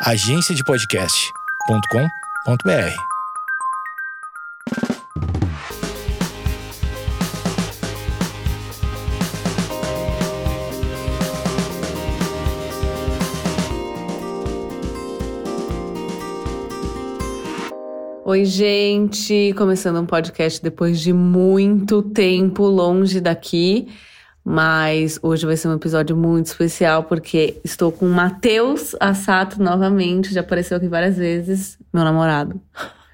[0.00, 2.94] agenciadepodcast.com.br.
[18.24, 19.52] Oi, gente!
[19.56, 23.88] Começando um podcast depois de muito tempo longe daqui.
[24.48, 30.32] Mas hoje vai ser um episódio muito especial porque estou com o Matheus Assato novamente,
[30.32, 32.58] já apareceu aqui várias vezes, meu namorado.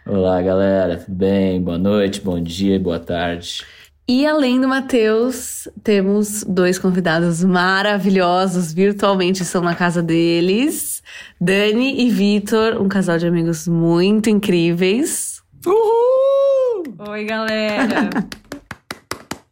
[0.06, 1.60] Olá, galera, tudo bem?
[1.60, 3.64] Boa noite, bom dia, boa tarde.
[4.06, 11.02] E além do Matheus, temos dois convidados maravilhosos, virtualmente estão na casa deles.
[11.40, 15.42] Dani e Vitor, um casal de amigos muito incríveis.
[15.66, 16.94] Uhul!
[17.08, 18.08] Oi, galera!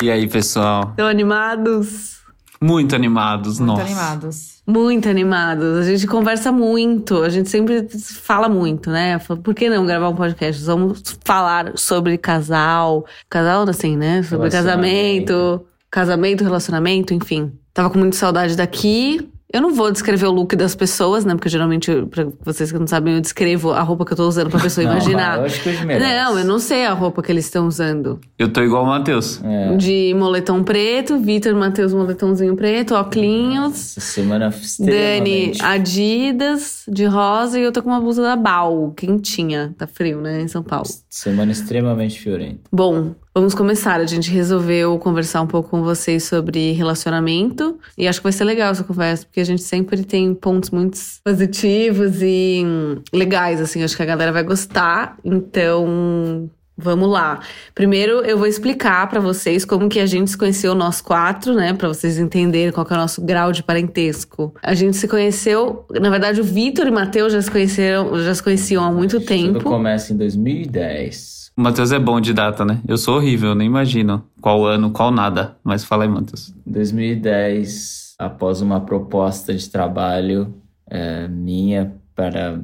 [0.03, 0.89] E aí, pessoal?
[0.91, 2.17] Estão animados?
[2.61, 3.83] Muito animados, Muito nossa.
[3.85, 4.63] animados.
[4.67, 5.79] Muito animados.
[5.79, 9.17] A gente conversa muito, a gente sempre fala muito, né?
[9.21, 10.61] Por que não gravar um podcast?
[10.65, 13.07] Vamos falar sobre casal.
[13.31, 14.25] Casal, assim, né?
[14.25, 17.53] Sobre casamento, casamento, relacionamento, enfim.
[17.73, 19.31] Tava com muita saudade daqui.
[19.53, 21.35] Eu não vou descrever o look das pessoas, né?
[21.35, 24.49] Porque geralmente, pra vocês que não sabem, eu descrevo a roupa que eu tô usando
[24.51, 25.39] pra pessoa Não, imaginar.
[25.39, 25.71] eu acho que.
[25.85, 28.19] Não, eu não sei a roupa que eles estão usando.
[28.39, 29.41] Eu tô igual o Matheus.
[29.45, 33.77] É, De moletom preto, Vitor, Matheus, moletomzinho preto, óculos.
[33.99, 35.53] semana Dani.
[35.61, 39.75] Adidas de rosa e eu tô com uma blusa da Bal, quentinha.
[39.77, 40.87] Tá frio, né, em São Paulo.
[41.11, 42.61] Semana extremamente fiorenta.
[42.73, 44.01] Bom, vamos começar.
[44.01, 47.79] A gente resolveu conversar um pouco com vocês sobre relacionamento.
[47.97, 50.99] E acho que vai ser legal essa conversa, porque a gente sempre tem pontos muito
[51.25, 53.83] positivos e hum, legais, assim.
[53.83, 55.17] Acho que a galera vai gostar.
[55.25, 57.41] Então, vamos lá.
[57.75, 61.73] Primeiro, eu vou explicar pra vocês como que a gente se conheceu, nós quatro, né?
[61.73, 64.55] Pra vocês entenderem qual que é o nosso grau de parentesco.
[64.63, 65.87] A gente se conheceu...
[66.01, 69.19] Na verdade, o Vitor e o Matheus já se conheceram, já se conheciam há muito
[69.19, 69.63] Tudo tempo.
[69.63, 71.42] começa em 2010.
[71.55, 72.81] O Matheus é bom de data, né?
[72.89, 75.57] Eu sou horrível, nem imagino qual ano, qual nada.
[75.63, 76.55] Mas fala aí, Matheus.
[76.67, 80.55] Em 2010, após uma proposta de trabalho
[80.89, 82.61] é, minha para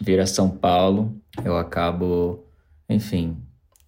[0.00, 2.44] vir a São Paulo, eu acabo,
[2.88, 3.36] enfim,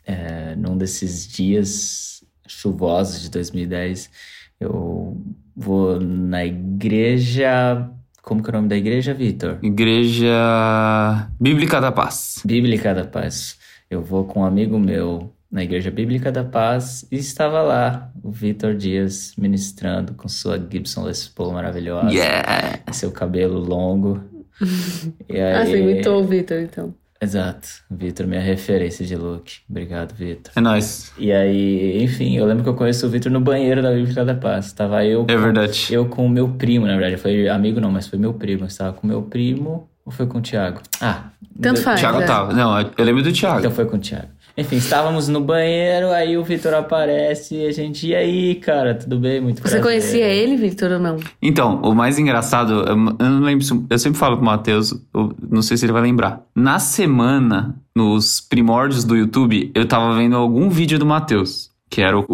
[0.05, 4.11] é, num desses dias chuvosos de 2010,
[4.59, 5.17] eu
[5.55, 7.89] vou na igreja.
[8.21, 9.59] Como que é o nome da igreja, Vitor?
[9.63, 12.43] Igreja Bíblica da Paz.
[12.45, 13.60] Bíblica da Paz.
[13.91, 18.31] Eu vou com um amigo meu na Igreja Bíblica da Paz e estava lá o
[18.31, 22.81] Vitor Dias ministrando com sua Gibson Les Paul maravilhosa, Yeah!
[22.93, 24.23] seu cabelo longo.
[25.29, 25.55] E aí...
[25.55, 26.95] Ah, você imitou o Vitor, então.
[27.23, 27.67] Exato.
[27.91, 29.53] Vitor, minha referência de look.
[29.69, 30.53] Obrigado, Vitor.
[30.57, 31.13] É nóis.
[31.19, 34.35] E aí, enfim, eu lembro que eu conheci o Vitor no banheiro da Bíblica da
[34.35, 34.73] Paz.
[34.73, 35.89] Tava eu É com- verdade.
[35.91, 37.17] eu com o meu primo, na verdade.
[37.17, 38.63] Foi amigo não, mas foi meu primo.
[38.63, 40.81] Eu estava com o meu primo ou foi com o Thiago?
[41.01, 41.25] Ah,
[41.61, 42.01] Tanto faz.
[42.01, 42.25] Thiago é.
[42.27, 42.53] tava.
[42.53, 43.61] Não, eu lembro do Thiago.
[43.61, 44.27] Então foi com o Thiago.
[44.57, 49.19] Enfim, estávamos no banheiro, aí o Vitor aparece e a gente, e aí, cara, tudo
[49.19, 49.41] bem?
[49.41, 51.17] Muito Você prazer." conhecia ele, Vitor, ou não?
[51.41, 54.93] Então, o mais engraçado, eu eu não lembro, se- eu sempre falo com o Matheus,
[55.15, 56.43] eu não sei se ele vai lembrar.
[56.55, 61.71] Na semana, nos primórdios do YouTube, eu tava vendo algum vídeo do Matheus.
[61.89, 62.25] Que era o,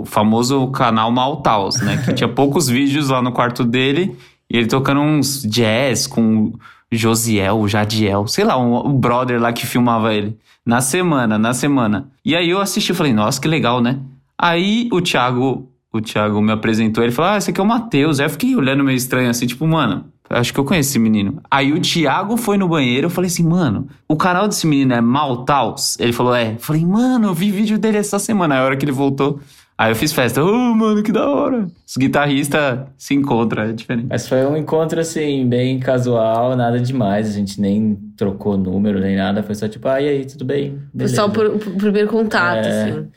[0.00, 2.02] o famoso canal Maltaus, né?
[2.04, 4.16] Que tinha poucos vídeos lá no quarto dele.
[4.50, 6.52] E ele tocando uns jazz com
[6.96, 10.38] Josiel, Jadiel, sei lá, um, um brother lá que filmava ele.
[10.64, 12.08] Na semana, na semana.
[12.24, 13.98] E aí eu assisti e falei, nossa, que legal, né?
[14.38, 18.18] Aí o Thiago, o Thiago me apresentou, ele falou, ah, esse aqui é o Matheus.
[18.18, 21.40] Aí eu fiquei olhando meio estranho assim, tipo, mano, acho que eu conheço esse menino.
[21.50, 25.00] Aí o Thiago foi no banheiro, eu falei assim, mano, o canal desse menino é
[25.00, 25.98] Maltaus?
[26.00, 26.52] Ele falou, é.
[26.52, 28.54] Eu falei, mano, eu vi vídeo dele essa semana.
[28.54, 29.40] Aí a hora que ele voltou,
[29.76, 30.42] aí eu fiz festa.
[30.42, 31.66] Ô, mano, que da hora.
[31.86, 34.06] Os guitarristas se encontram, é diferente.
[34.08, 37.28] Mas foi um encontro, assim, bem casual, nada demais.
[37.28, 39.42] A gente nem trocou número nem nada.
[39.42, 40.70] Foi só tipo, ah, e aí, tudo bem?
[40.70, 41.16] Foi Beleza.
[41.16, 43.08] só por, por primeiro contato, É, assim.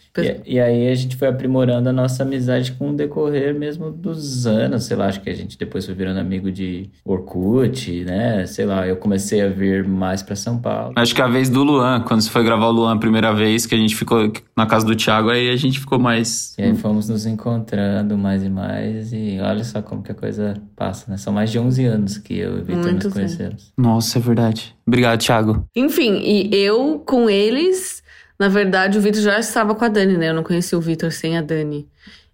[0.46, 4.48] E, e aí a gente foi aprimorando a nossa amizade com o decorrer mesmo dos
[4.48, 8.46] anos, sei lá, acho que a gente depois foi virando amigo de Orkut, né?
[8.46, 10.94] Sei lá, eu comecei a vir mais pra São Paulo.
[10.96, 13.66] Acho que a vez do Luan, quando você foi gravar o Luan a primeira vez,
[13.66, 16.56] que a gente ficou na casa do Thiago, aí a gente ficou mais.
[16.58, 20.56] E aí fomos nos encontrando mais e mais e olha só como que a coisa
[20.76, 21.18] passa, né?
[21.18, 23.74] São mais de 11 anos que eu e o Vitor nos conhecemos.
[23.78, 24.77] Nossa, é verdade.
[24.88, 25.68] Obrigado, Thiago.
[25.76, 28.02] Enfim, e eu com eles,
[28.40, 30.30] na verdade, o Vitor já estava com a Dani, né?
[30.30, 31.88] Eu não conheci o Vitor sem a Dani.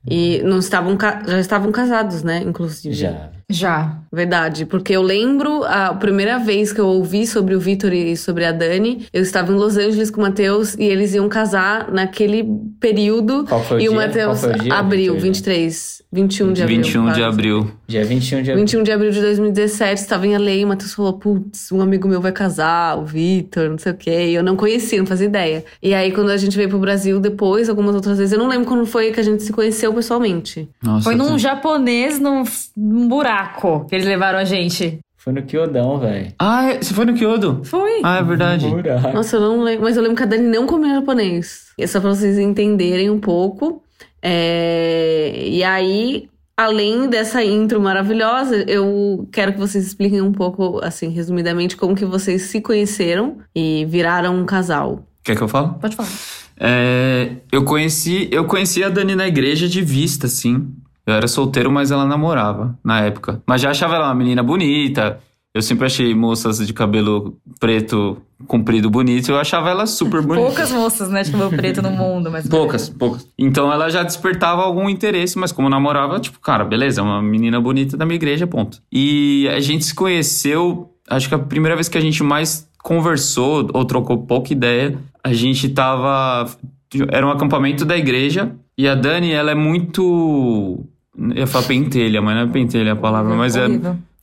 [0.10, 2.44] E não estavam, já estavam casados, né?
[2.46, 2.94] Inclusive.
[2.94, 3.30] Já.
[3.50, 4.00] Já.
[4.12, 8.46] Verdade, porque eu lembro a primeira vez que eu ouvi sobre o Vitor e sobre
[8.46, 12.44] a Dani, eu estava em Los Angeles com o Matheus e eles iam casar naquele
[12.80, 13.46] período.
[13.48, 14.02] Qual foi o e o dia?
[14.02, 15.28] Matheus o dia, abriu, Vitor?
[15.28, 16.78] 23 21 de abril.
[16.84, 17.72] 21 de abril.
[17.88, 18.66] Dia 21 de abril.
[18.66, 22.08] 21 de abril de 2017, estava em LA e o Matheus falou: Putz, um amigo
[22.08, 24.28] meu vai casar, o Vitor, não sei o quê.
[24.30, 25.66] E eu não conhecia, não fazia ideia.
[25.82, 28.68] E aí, quando a gente veio pro Brasil depois, algumas outras vezes, eu não lembro
[28.68, 30.70] quando foi que a gente se conheceu pessoalmente.
[30.84, 32.44] Nossa, Foi num tá- japonês num,
[32.78, 35.00] num buraco que eles levaram a gente.
[35.18, 36.34] Foi no Kyodão, velho.
[36.38, 37.62] Ah, é- você foi no Kyoto?
[37.64, 38.02] Foi.
[38.04, 38.68] Ah, é verdade.
[38.68, 39.14] Buraco.
[39.14, 41.68] Nossa, eu não lembro, mas eu lembro que a Dani não comia japonês.
[41.80, 43.82] É só pra vocês entenderem um pouco.
[44.24, 51.10] É, E aí, além dessa intro maravilhosa, eu quero que vocês expliquem um pouco, assim,
[51.10, 55.04] resumidamente, como que vocês se conheceram e viraram um casal.
[55.24, 55.72] Quer que eu fale?
[55.80, 56.10] Pode falar.
[56.60, 60.68] É, eu conheci, eu conheci a Dani na igreja de vista, sim.
[61.06, 63.42] Eu era solteiro, mas ela namorava na época.
[63.46, 65.20] Mas já achava ela uma menina bonita.
[65.54, 68.18] Eu sempre achei moças de cabelo preto
[68.48, 69.30] comprido bonito.
[69.30, 70.48] Eu achava ela super bonita.
[70.48, 72.48] Poucas moças, né, de cabelo preto no mundo, mas.
[72.48, 73.28] Poucas, poucas.
[73.38, 77.62] Então ela já despertava algum interesse, mas como namorava, tipo, cara, beleza, é uma menina
[77.62, 78.82] bonita da minha igreja, ponto.
[78.92, 83.70] E a gente se conheceu, acho que a primeira vez que a gente mais conversou
[83.74, 86.50] ou trocou pouca ideia, a gente tava.
[87.10, 90.84] Era um acampamento da igreja e a Dani, ela é muito.
[91.16, 93.68] Eu ia falar pentelha, mas não é pentelha a palavra, mas é.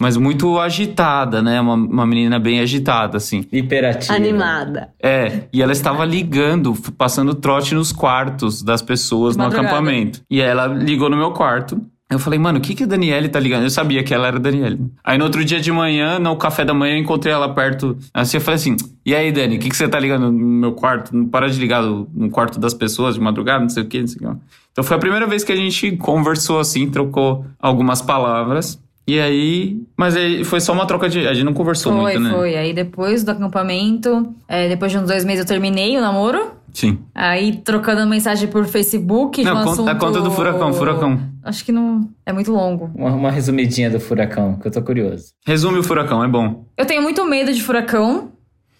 [0.00, 1.60] Mas muito agitada, né?
[1.60, 3.44] Uma, uma menina bem agitada, assim.
[3.52, 4.14] Hiperativa.
[4.14, 4.88] Animada.
[4.98, 10.22] É, e ela estava ligando, passando trote nos quartos das pessoas no acampamento.
[10.30, 11.78] E ela ligou no meu quarto.
[12.10, 13.62] Eu falei, mano, o que, que a Daniele tá ligando?
[13.62, 14.80] Eu sabia que ela era a Daniele.
[15.04, 17.96] Aí no outro dia de manhã, no café da manhã, eu encontrei ela perto.
[18.12, 18.76] Assim, eu falei assim:
[19.06, 21.14] E aí, Dani, o que, que você tá ligando no meu quarto?
[21.14, 24.00] Não para de ligar no, no quarto das pessoas de madrugada, não sei o que,
[24.00, 24.40] não sei o que.
[24.72, 28.80] Então foi a primeira vez que a gente conversou assim, trocou algumas palavras.
[29.10, 29.82] E aí.
[29.96, 31.26] Mas aí foi só uma troca de.
[31.26, 32.30] A gente não conversou Foi, muito, né?
[32.30, 32.56] foi.
[32.56, 36.52] Aí depois do acampamento, é, depois de uns dois meses eu terminei o namoro.
[36.72, 36.98] Sim.
[37.14, 39.40] Aí trocando mensagem por Facebook.
[39.42, 41.20] de Não, um conta- a assunto- conta do furacão, furacão.
[41.42, 42.08] Acho que não.
[42.24, 42.90] É muito longo.
[42.94, 45.32] Uma, uma resumidinha do furacão, que eu tô curioso.
[45.44, 46.64] Resume o furacão, é bom.
[46.76, 48.30] Eu tenho muito medo de furacão.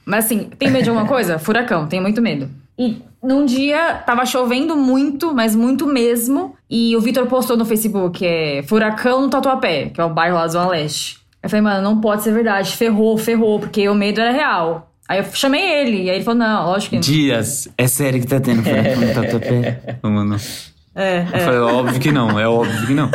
[0.07, 1.39] Mas assim, tem medo de alguma coisa?
[1.39, 2.49] Furacão, tenho muito medo.
[2.81, 6.57] E num dia tava chovendo muito, mas muito mesmo.
[6.69, 10.47] E o Vitor postou no Facebook, é Furacão no Tatuapé, que é o bairro lá
[10.47, 11.19] do Zona Leste.
[11.43, 12.75] Eu falei, mano, não pode ser verdade.
[12.75, 14.91] Ferrou, ferrou, porque o medo era real.
[15.07, 17.03] Aí eu chamei ele, e aí ele falou, não, lógico que não.
[17.03, 19.99] Dias, é sério que tá tendo furacão no Tatuapé?
[20.03, 20.37] Mano.
[20.95, 23.11] É, Eu falei, óbvio que não, é óbvio que não.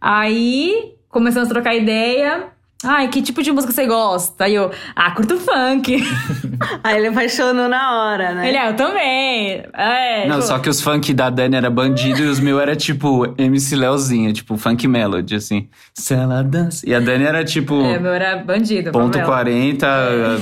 [0.00, 2.44] Aí começamos a trocar ideia.
[2.82, 4.44] Ai, que tipo de música você gosta?
[4.44, 6.02] Aí eu, ah, curto funk.
[6.82, 8.48] Aí ele apaixonou na hora, né?
[8.48, 9.62] Ele, ah, eu também.
[9.74, 12.74] É, Não, tipo, só que os funk da Dani era bandido e os meus era
[12.74, 15.68] tipo MC Leozinho, tipo funk melody, assim.
[15.92, 16.88] Se ela dança.
[16.88, 18.92] E a Dani era tipo É, meu era bandido.
[18.92, 19.26] ponto favela.
[19.44, 20.40] 40,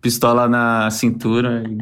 [0.00, 1.64] pistola na cintura.
[1.68, 1.78] e-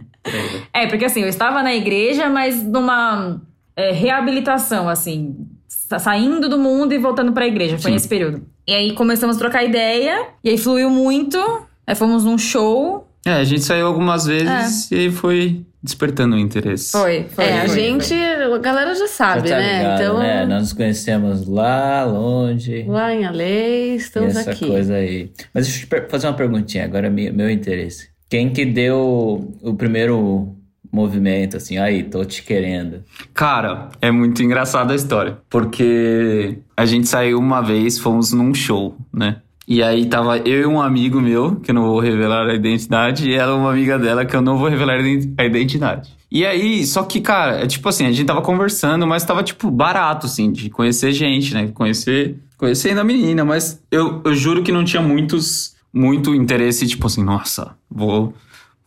[0.72, 3.40] É, porque assim, eu estava na igreja, mas numa
[3.76, 5.36] é, reabilitação, assim,
[5.68, 7.76] sa- saindo do mundo e voltando pra igreja.
[7.76, 7.94] Foi Sim.
[7.94, 8.42] nesse período.
[8.68, 11.38] E aí começamos a trocar ideia, e aí fluiu muito.
[11.86, 13.08] Aí fomos num show.
[13.24, 16.92] É, a gente saiu algumas vezes e aí foi despertando o interesse.
[16.92, 17.44] Foi, foi.
[17.46, 19.78] É, a foi, gente, a galera já sabe, Já tá né?
[19.78, 20.44] ligado, então, né?
[20.44, 22.84] Nós nos conhecemos lá longe.
[22.86, 24.66] lá em Alê, E estamos essa aqui.
[24.66, 25.30] coisa aí.
[25.54, 28.10] Mas deixa eu te fazer uma perguntinha, agora é meu, meu interesse.
[28.28, 30.54] Quem que deu o primeiro
[30.92, 33.02] movimento, assim, aí, tô te querendo?
[33.34, 35.38] Cara, é muito engraçada a história.
[35.48, 39.36] Porque a gente saiu uma vez, fomos num show, né?
[39.66, 43.28] E aí tava eu e um amigo meu, que eu não vou revelar a identidade,
[43.28, 46.10] e ela uma amiga dela, que eu não vou revelar a ident- a identidade.
[46.30, 49.70] E aí, só que, cara, é tipo assim, a gente tava conversando, mas tava, tipo,
[49.70, 51.68] barato, assim, de conhecer gente, né?
[51.74, 57.06] Conhecer, conhecendo a menina, mas eu, eu juro que não tinha muitos, muito interesse, tipo
[57.06, 58.32] assim, nossa, vou,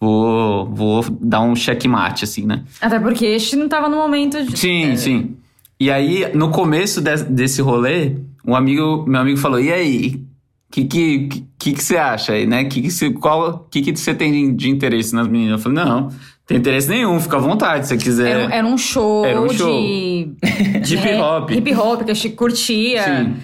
[0.01, 2.63] vou, vou dar um checkmate, assim, né?
[2.81, 4.57] Até porque este não tava no momento de.
[4.57, 5.35] Sim, sim.
[5.79, 8.15] E aí, no começo de- desse rolê,
[8.45, 10.15] um amigo, meu amigo falou: "E aí,
[10.69, 11.29] o que que,
[11.59, 12.65] que que você acha aí, né?
[12.65, 15.83] Que que você, qual que que você tem de, de interesse nas meninas?" Eu falei:
[15.85, 16.09] "Não,
[16.45, 19.41] tem interesse nenhum, fica à vontade, se você quiser." Era, um- era um show, Era
[19.41, 19.71] um show.
[19.81, 20.31] de.
[20.81, 21.51] De hip hop.
[21.51, 23.03] Hip hop, que a gente curtia.
[23.03, 23.35] Sim.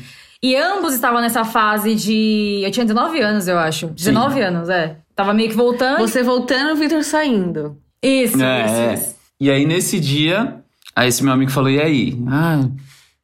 [0.44, 2.62] E ambos estavam nessa fase de.
[2.64, 3.88] Eu tinha 19 anos, eu acho.
[3.88, 4.98] 19 anos, é.
[5.18, 6.00] Tava meio que voltando.
[6.00, 7.76] Você voltando, o Vitor saindo.
[8.02, 8.94] Isso, É, isso, é.
[8.94, 9.16] isso.
[9.42, 10.62] E aí, nesse dia,
[10.96, 12.18] aí esse meu amigo falou: "E aí?
[12.28, 12.72] Ah, o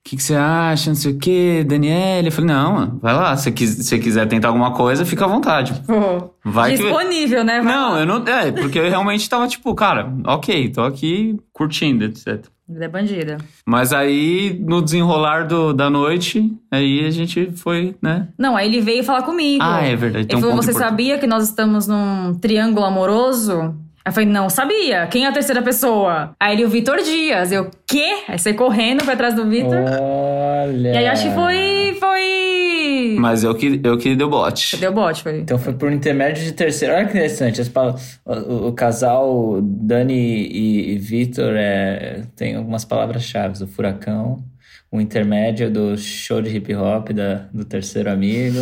[0.04, 0.90] que, que você acha?
[0.90, 3.84] Não sei o quê, Daniela?" Eu falei: "Não, mano, vai lá, se você quis- se
[3.84, 7.62] você quiser tentar alguma coisa, fica à vontade." Pô, Vai que- disponível, né?
[7.62, 8.00] Vai Não, lá.
[8.00, 8.28] eu não.
[8.28, 12.46] É, porque eu realmente tava tipo, cara, ok, tô aqui curtindo, etc.
[12.74, 13.38] Vida é bandida.
[13.66, 18.28] Mas aí, no desenrolar do, da noite, aí a gente foi, né?
[18.38, 19.64] Não, aí ele veio falar comigo.
[19.64, 20.28] Ah, é verdade.
[20.28, 23.76] Ele um falou: você importante." sabia que nós estamos num triângulo amoroso?
[24.06, 25.08] Aí eu falei, não sabia.
[25.08, 26.36] Quem é a terceira pessoa?
[26.38, 27.52] Aí ele, o Vitor Dias.
[27.54, 28.24] Eu, quê?
[28.28, 29.78] Aí você correndo pra trás do Vitor.
[30.02, 30.94] Olha.
[30.94, 31.83] E aí acho que foi.
[32.00, 33.16] Foi.
[33.20, 34.78] Mas eu que, eu que deu bote.
[34.78, 35.40] Deu bote, foi.
[35.40, 36.94] Então foi por intermédio de terceiro.
[36.94, 37.62] Olha que interessante.
[37.62, 37.96] As pal-
[38.26, 43.64] o, o casal Dani e, e Vitor é, tem algumas palavras-chave.
[43.64, 44.44] O furacão,
[44.92, 48.60] o intermédio do show de hip hop da, do terceiro amigo.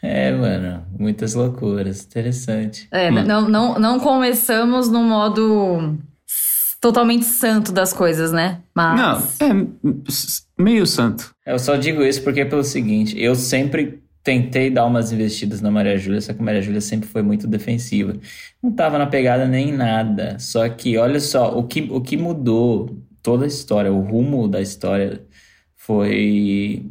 [0.00, 2.04] É, mano, muitas loucuras.
[2.04, 2.86] Interessante.
[2.92, 5.98] É, não, não, não começamos no modo
[6.80, 8.60] totalmente santo das coisas, né?
[8.74, 9.38] Mas.
[9.40, 9.66] Não, é
[10.58, 11.34] meio santo.
[11.46, 15.70] Eu só digo isso porque é pelo seguinte, eu sempre tentei dar umas investidas na
[15.70, 18.14] Maria Júlia, só que a Maria Júlia sempre foi muito defensiva.
[18.62, 20.38] Não tava na pegada nem nada.
[20.38, 24.60] Só que, olha só, o que, o que mudou toda a história, o rumo da
[24.60, 25.22] história
[25.76, 26.90] foi...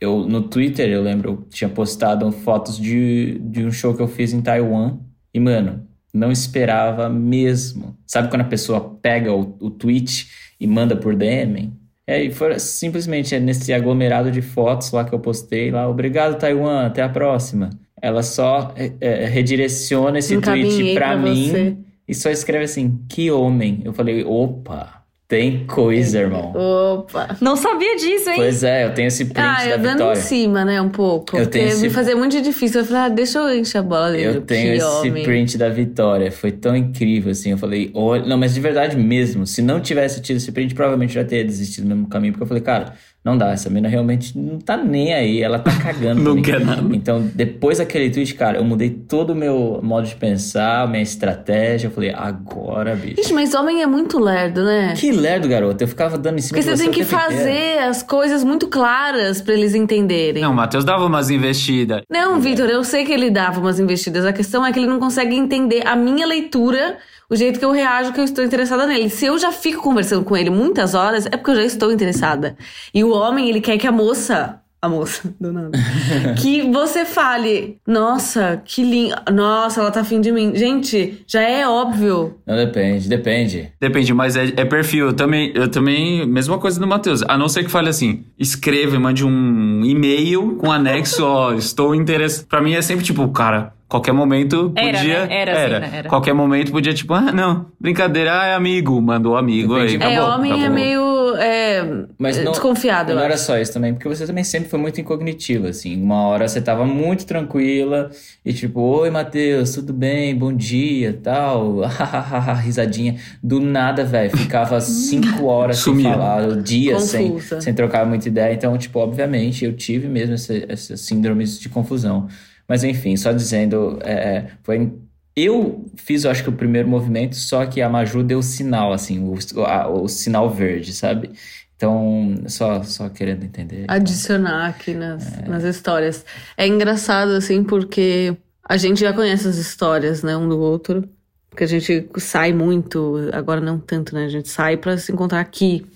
[0.00, 4.06] Eu, no Twitter, eu lembro, eu tinha postado fotos de, de um show que eu
[4.06, 4.98] fiz em Taiwan.
[5.34, 7.96] E, mano, não esperava mesmo.
[8.06, 11.72] Sabe quando a pessoa pega o, o tweet e manda por DM?
[12.06, 15.86] É, e foi simplesmente é nesse aglomerado de fotos lá que eu postei lá.
[15.86, 17.68] Obrigado, Taiwan, até a próxima.
[18.00, 21.76] Ela só é, é, redireciona esse tweet pra, pra mim você.
[22.08, 23.82] e só escreve assim: que homem.
[23.84, 24.97] Eu falei: opa,
[25.28, 26.52] tem coisa, irmão.
[26.56, 27.36] Opa.
[27.38, 28.36] Não sabia disso, hein?
[28.36, 30.22] Pois é, eu tenho esse print Ah, da eu dando em vitória.
[30.22, 31.36] cima, né, um pouco.
[31.36, 32.80] Eu tenho esse- me fazia muito difícil.
[32.80, 34.38] Eu falei, ah, deixa eu encher a bola dele.
[34.38, 35.22] Eu tenho que esse homem.
[35.24, 36.32] print da vitória.
[36.32, 37.50] Foi tão incrível, assim.
[37.50, 38.24] Eu falei, olha.
[38.24, 39.46] Não, mas de verdade mesmo.
[39.46, 42.32] Se não tivesse tido esse print, provavelmente eu já teria desistido no mesmo caminho.
[42.32, 42.94] Porque eu falei, cara,
[43.28, 43.50] não dá.
[43.52, 45.42] Essa mina realmente não tá nem aí.
[45.42, 46.22] Ela tá cagando.
[46.28, 46.82] Não quer nada.
[46.94, 51.86] Então, depois daquele tweet, cara, eu mudei todo o meu modo de pensar, minha estratégia.
[51.86, 53.16] Eu falei, agora, bicho.
[53.16, 54.94] Gente, mas homem é muito lerdo, né?
[54.96, 55.82] Que lerdo, garoto.
[55.82, 57.38] Eu ficava dando em cima Porque de você você tem que tempo inteiro.
[57.42, 60.42] fazer as coisas muito claras pra eles entenderem.
[60.42, 62.02] Não, o Matheus dava umas investidas.
[62.10, 64.24] Não, Vitor, eu sei que ele dava umas investidas.
[64.24, 66.96] A questão é que ele não consegue entender a minha leitura,
[67.30, 69.10] o jeito que eu reajo, que eu estou interessada nele.
[69.10, 72.56] Se eu já fico conversando com ele muitas horas, é porque eu já estou interessada.
[72.94, 74.60] E o homem, ele quer que a moça.
[74.80, 75.72] A moça, do nada.
[76.40, 79.22] que você fale, nossa, que linda.
[79.30, 80.54] Nossa, ela tá afim de mim.
[80.54, 82.38] Gente, já é óbvio.
[82.46, 83.72] Não, depende, depende.
[83.78, 85.08] Depende, mas é, é perfil.
[85.08, 87.22] Eu também, eu também, mesma coisa do Matheus.
[87.28, 91.94] A não ser que fale assim, escreva e mande um e-mail com anexo, ó, estou
[91.94, 92.46] interessado.
[92.46, 95.26] Pra mim é sempre tipo, cara, qualquer momento Era, podia.
[95.26, 95.36] né?
[95.40, 95.90] Era assim, né?
[95.98, 96.08] Era.
[96.08, 99.92] Qualquer momento podia, tipo, ah, não, brincadeira, ah, é amigo, mandou amigo aí.
[99.98, 100.04] Depende.
[100.04, 100.74] é, acabou, homem é acabou.
[100.74, 101.84] meio é,
[102.18, 103.14] Mas não, desconfiado.
[103.14, 106.00] Não era só isso também, porque você também sempre foi muito incognitiva, assim.
[106.02, 108.10] Uma hora você tava muito tranquila
[108.44, 110.34] e tipo, oi, Matheus, tudo bem?
[110.36, 111.80] Bom dia, tal.
[112.64, 113.16] Risadinha.
[113.42, 118.52] Do nada, velho, ficava cinco horas sem falar, dias sem, sem trocar muita ideia.
[118.54, 122.26] Então, tipo, obviamente, eu tive mesmo essa- essas síndromes de confusão.
[122.68, 124.92] Mas enfim, só dizendo, é, foi...
[125.34, 129.20] Eu fiz, eu acho que o primeiro movimento, só que a Maju deu sinal, assim,
[129.20, 131.30] o, a- o sinal verde, sabe?
[131.76, 133.84] Então, só, só querendo entender.
[133.86, 136.24] adicionar aqui nas, nas histórias.
[136.56, 138.36] É engraçado, assim, porque
[138.68, 141.08] a gente já conhece as histórias, né, um do outro.
[141.50, 144.24] Porque a gente sai muito, agora não tanto, né?
[144.24, 145.86] A gente sai pra se encontrar aqui.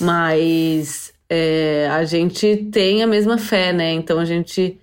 [0.00, 3.92] Mas é, a gente tem a mesma fé, né?
[3.92, 4.78] Então a gente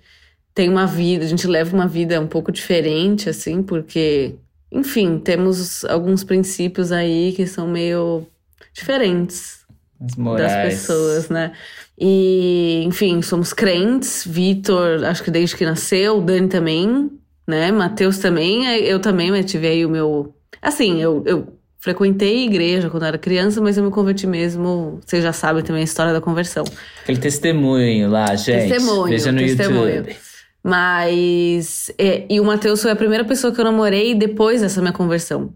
[0.54, 4.36] tem uma vida, a gente leva uma vida um pouco diferente, assim, porque,
[4.70, 8.24] enfim, temos alguns princípios aí que são meio
[8.72, 9.64] diferentes
[9.98, 11.52] das pessoas, né?
[11.98, 14.24] E, enfim, somos crentes.
[14.26, 17.10] Vitor, acho que desde que nasceu, Dani também,
[17.46, 17.72] né?
[17.72, 20.34] Matheus também, eu também, mas tive aí o meu.
[20.62, 25.00] Assim, eu, eu frequentei a igreja quando era criança, mas eu me converti mesmo.
[25.04, 26.64] Vocês já sabem também a história da conversão.
[27.02, 28.68] Aquele testemunho lá, gente.
[28.68, 29.96] Testemunho, Veja no testemunho.
[29.96, 30.16] YouTube.
[30.64, 31.92] Mas.
[31.98, 35.52] é, e o Matheus foi a primeira pessoa que eu namorei depois dessa minha conversão.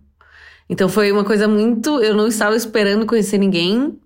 [0.69, 1.99] Então foi uma coisa muito.
[2.01, 3.99] Eu não estava esperando conhecer ninguém.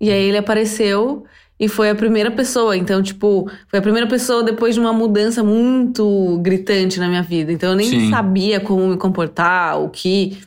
[0.00, 1.24] E aí ele apareceu
[1.60, 2.76] e foi a primeira pessoa.
[2.76, 7.52] Então, tipo, foi a primeira pessoa depois de uma mudança muito gritante na minha vida.
[7.52, 8.10] Então eu nem Sim.
[8.10, 10.38] sabia como me comportar, o que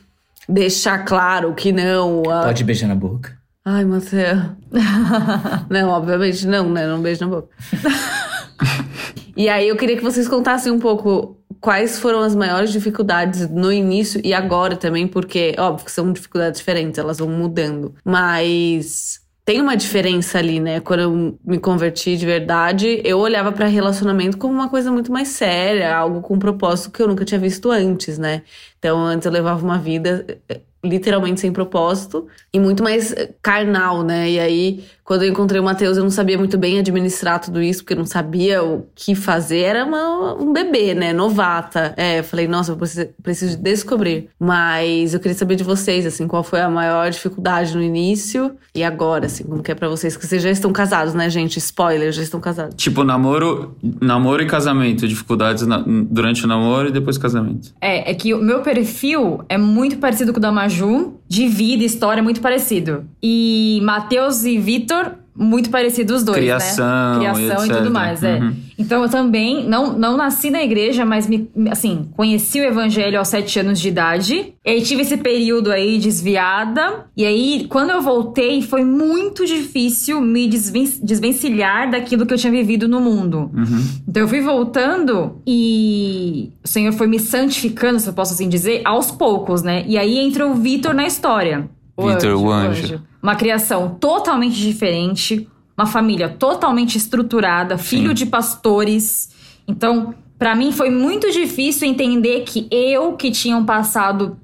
[0.48, 2.22] deixar claro, o que não.
[2.28, 3.36] a- Pode beijar na boca.
[3.64, 4.40] Ai, Matheus.
[5.70, 6.86] não, obviamente não, né?
[6.88, 7.48] Não beijo na boca.
[9.36, 13.72] e aí eu queria que vocês contassem um pouco quais foram as maiores dificuldades no
[13.72, 17.94] início e agora também, porque, óbvio que são dificuldades diferentes, elas vão mudando.
[18.04, 20.80] Mas tem uma diferença ali, né?
[20.80, 25.28] Quando eu me converti de verdade, eu olhava pra relacionamento como uma coisa muito mais
[25.28, 28.42] séria, algo com um propósito que eu nunca tinha visto antes, né?
[28.78, 34.02] Então, antes eu levava uma vida eh, literalmente sem propósito e muito mais eh, carnal,
[34.04, 34.30] né?
[34.30, 37.82] E aí, quando eu encontrei o Matheus, eu não sabia muito bem administrar tudo isso,
[37.82, 39.58] porque eu não sabia o que fazer.
[39.60, 41.12] Era uma, um bebê, né?
[41.12, 41.92] Novata.
[41.96, 44.28] É, eu falei, nossa, eu preciso, preciso descobrir.
[44.38, 48.82] Mas eu queria saber de vocês, assim, qual foi a maior dificuldade no início e
[48.84, 50.16] agora, assim, como que é pra vocês?
[50.16, 51.58] Que vocês já estão casados, né, gente?
[51.58, 52.74] Spoiler, já estão casados.
[52.76, 55.06] Tipo, namoro, namoro e casamento.
[55.08, 57.72] Dificuldades na- durante o namoro e depois do casamento.
[57.80, 61.82] É, é que o meu perfil é muito parecido com o da Maju, de vida,
[61.84, 63.04] história, é muito parecido.
[63.22, 65.01] E Matheus e Vitor,
[65.34, 67.16] muito parecido os dois, Criação né?
[67.16, 67.78] e Criação e, etc.
[67.78, 68.38] tudo mais, é.
[68.38, 68.54] Uhum.
[68.78, 73.28] Então eu também não, não nasci na igreja, mas me, assim, conheci o evangelho aos
[73.28, 74.54] sete anos de idade.
[74.64, 77.06] E aí tive esse período aí desviada.
[77.16, 82.52] E aí, quando eu voltei, foi muito difícil me desven desvencilhar daquilo que eu tinha
[82.52, 83.50] vivido no mundo.
[83.54, 83.84] Uhum.
[84.06, 88.82] Então eu fui voltando e o Senhor foi me santificando, se eu posso assim dizer,
[88.84, 89.84] aos poucos, né?
[89.86, 91.68] E aí entra o Vitor na história.
[91.96, 93.00] Vitor, o anjo.
[93.22, 98.14] Uma criação totalmente diferente, uma família totalmente estruturada, filho Sim.
[98.14, 99.30] de pastores.
[99.66, 104.36] Então, pra mim foi muito difícil entender que eu, que tinha um passado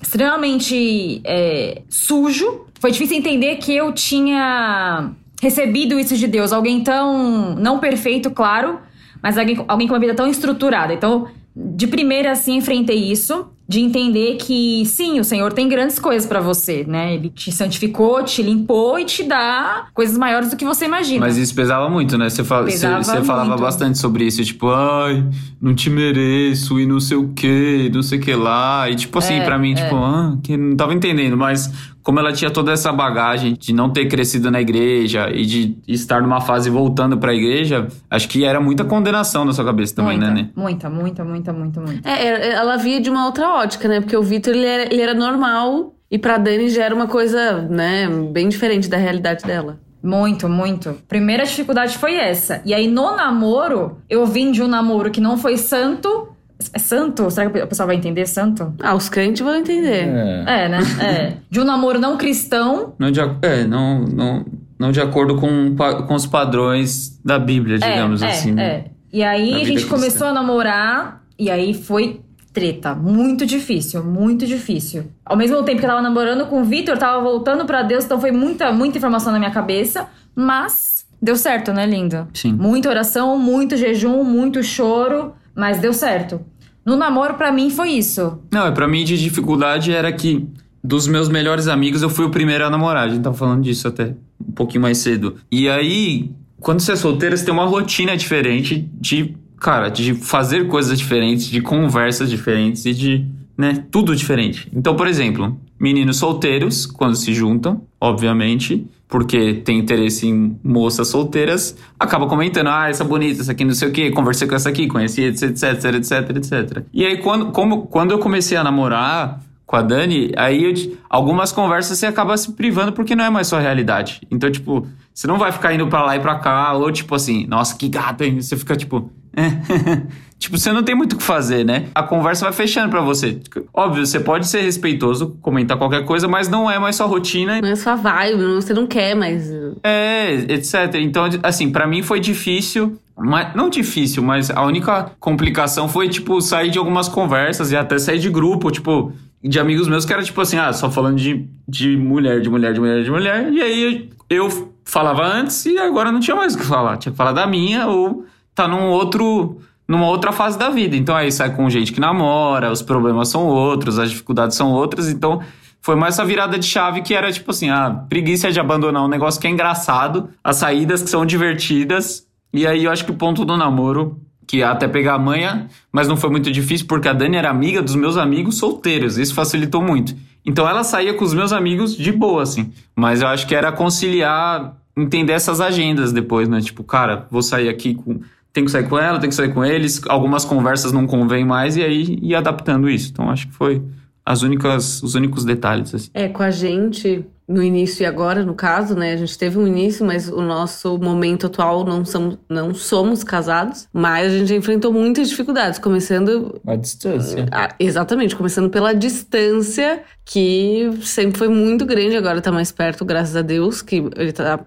[0.00, 5.10] extremamente é, sujo, foi difícil entender que eu tinha
[5.42, 6.52] recebido isso de Deus.
[6.52, 7.54] Alguém tão.
[7.56, 8.78] não perfeito, claro,
[9.22, 10.92] mas alguém, alguém com uma vida tão estruturada.
[10.92, 13.48] Então, de primeira, assim, enfrentei isso.
[13.68, 17.14] De entender que, sim, o Senhor tem grandes coisas pra você, né?
[17.14, 21.20] Ele te santificou, te limpou e te dá coisas maiores do que você imagina.
[21.20, 22.30] Mas isso pesava muito, né?
[22.30, 23.60] Você, fala, você, você falava muito.
[23.60, 25.22] bastante sobre isso, tipo, ai,
[25.60, 28.88] não te mereço e não sei o que, não sei o que lá.
[28.88, 29.74] E tipo assim, É, pra mim, é.
[29.74, 31.70] tipo, ah, que não tava entendendo, mas
[32.08, 36.22] como ela tinha toda essa bagagem de não ter crescido na igreja e de estar
[36.22, 40.32] numa fase voltando pra igreja, acho que era muita condenação na sua cabeça também, muita,
[40.32, 40.48] né, Né?
[40.56, 42.08] muita, muita, muita, muita, muita.
[42.08, 44.00] É, é, ela via de uma outra ótica, né?
[44.00, 47.60] Porque o Vitor, ele era, ele era normal e pra Dani já era uma coisa,
[47.68, 49.78] né, bem diferente da realidade dela.
[50.02, 50.96] Muito, muito.
[51.06, 52.62] Primeira dificuldade foi essa.
[52.64, 56.28] E aí, no namoro, eu vim de um namoro que não foi santo.
[56.72, 57.30] É santo?
[57.30, 58.74] Será que o pessoal vai entender santo?
[58.80, 60.08] Ah, os crentes vão entender.
[60.08, 60.64] É.
[60.64, 60.78] É, né?
[61.00, 61.32] É.
[61.48, 62.94] De um namoro não cristão.
[62.98, 64.44] Não de, é, não, não,
[64.78, 68.50] não de acordo com, com os padrões da Bíblia, digamos é, assim.
[68.50, 68.64] É, né?
[68.64, 68.84] é.
[69.12, 69.88] E aí a gente cristã.
[69.90, 71.22] começou a namorar.
[71.38, 72.20] E aí foi
[72.52, 72.92] treta.
[72.92, 75.04] Muito difícil, muito difícil.
[75.24, 78.04] Ao mesmo tempo que eu tava namorando com o Vitor, eu tava voltando pra Deus.
[78.04, 80.08] Então foi muita, muita informação na minha cabeça.
[80.34, 82.26] Mas deu certo, né, lindo?
[82.34, 82.52] Sim.
[82.52, 86.40] Muita oração, muito jejum, muito choro, mas deu certo.
[86.86, 88.38] No namoro, pra mim, foi isso.
[88.52, 90.46] Não, pra mim de dificuldade era que
[90.82, 93.06] dos meus melhores amigos eu fui o primeiro a namorar.
[93.06, 95.34] A gente tava falando disso até um pouquinho mais cedo.
[95.50, 100.68] E aí, quando você é solteiro, você tem uma rotina diferente de, cara, de fazer
[100.68, 103.26] coisas diferentes, de conversas diferentes e de,
[103.58, 104.70] né, tudo diferente.
[104.72, 111.76] Então, por exemplo, meninos solteiros, quando se juntam, obviamente, porque tem interesse em moças solteiras,
[111.98, 114.86] acaba comentando, ah, essa bonita, essa aqui não sei o quê, conversei com essa aqui,
[114.86, 116.84] conheci, etc, etc, etc, etc.
[116.92, 121.50] E aí, quando, como, quando eu comecei a namorar com a Dani, aí eu algumas
[121.50, 124.20] conversas você acaba se privando porque não é mais sua realidade.
[124.30, 127.46] Então, tipo, você não vai ficar indo pra lá e pra cá, ou tipo assim,
[127.46, 128.40] nossa, que gato, hein?
[128.40, 129.10] Você fica tipo.
[130.38, 131.86] tipo, você não tem muito o que fazer, né?
[131.94, 133.40] A conversa vai fechando pra você.
[133.74, 137.68] Óbvio, você pode ser respeitoso, comentar qualquer coisa, mas não é mais sua rotina Não
[137.68, 139.50] é sua vibe, não- você não quer mais.
[139.82, 140.94] é, etc.
[141.00, 142.98] Então, assim, pra mim foi difícil.
[143.20, 147.98] Mas, não difícil, mas a única complicação foi, tipo, sair de algumas conversas e até
[147.98, 151.44] sair de grupo, tipo, de amigos meus que era tipo assim, ah, só falando de,
[151.66, 153.52] de mulher, de mulher, de mulher, de mulher.
[153.52, 156.96] E aí eu falava antes e agora não tinha mais o que falar.
[156.96, 158.24] Tinha que falar da minha ou
[158.54, 159.58] tá num outro.
[159.88, 160.94] Numa outra fase da vida.
[160.96, 165.08] Então aí sai com gente que namora, os problemas são outros, as dificuldades são outras.
[165.08, 165.40] Então
[165.80, 169.08] foi mais essa virada de chave que era tipo assim, a preguiça de abandonar um
[169.08, 172.26] negócio que é engraçado, as saídas que são divertidas.
[172.52, 175.68] E aí eu acho que o ponto do namoro, que é até pegar a manha,
[175.92, 179.34] mas não foi muito difícil porque a Dani era amiga dos meus amigos solteiros, isso
[179.34, 180.14] facilitou muito.
[180.44, 182.72] Então ela saía com os meus amigos de boa, assim.
[182.96, 186.60] Mas eu acho que era conciliar, entender essas agendas depois, né?
[186.60, 188.20] Tipo, cara, vou sair aqui com.
[188.58, 190.02] Tenho que sair com ela, tenho que sair com eles.
[190.08, 193.10] Algumas conversas não convém mais, e aí ir adaptando isso.
[193.12, 193.80] Então acho que foi
[194.26, 196.10] as únicas, os únicos detalhes, assim.
[196.12, 199.12] É, com a gente, no início e agora, no caso, né?
[199.12, 203.86] A gente teve um início, mas o nosso momento atual não somos, não somos casados.
[203.92, 206.60] Mas a gente enfrentou muitas dificuldades, começando.
[206.66, 207.46] A distância.
[207.52, 213.36] ah, exatamente, começando pela distância, que sempre foi muito grande, agora tá mais perto, graças
[213.36, 214.58] a Deus, que ele tá.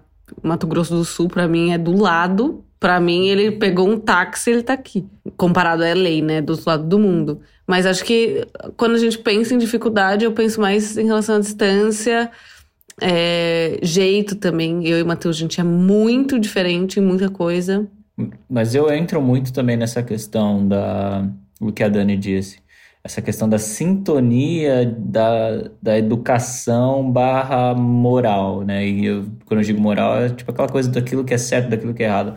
[0.42, 2.64] Mato Grosso do Sul, pra mim, é do lado.
[2.82, 5.06] Pra mim, ele pegou um táxi e ele tá aqui.
[5.36, 6.40] Comparado a LA, né?
[6.42, 7.40] Do outro lado do mundo.
[7.64, 8.44] Mas acho que
[8.76, 12.28] quando a gente pensa em dificuldade, eu penso mais em relação à distância.
[13.00, 14.84] é, jeito também.
[14.84, 17.86] Eu e o Matheus, a gente é muito diferente em muita coisa.
[18.50, 21.24] Mas eu entro muito também nessa questão da
[21.60, 22.58] o que a Dani disse.
[23.04, 28.84] Essa questão da sintonia da, da educação barra moral, né?
[28.84, 31.94] E eu, quando eu digo moral, é tipo aquela coisa daquilo que é certo, daquilo
[31.94, 32.34] que é errado.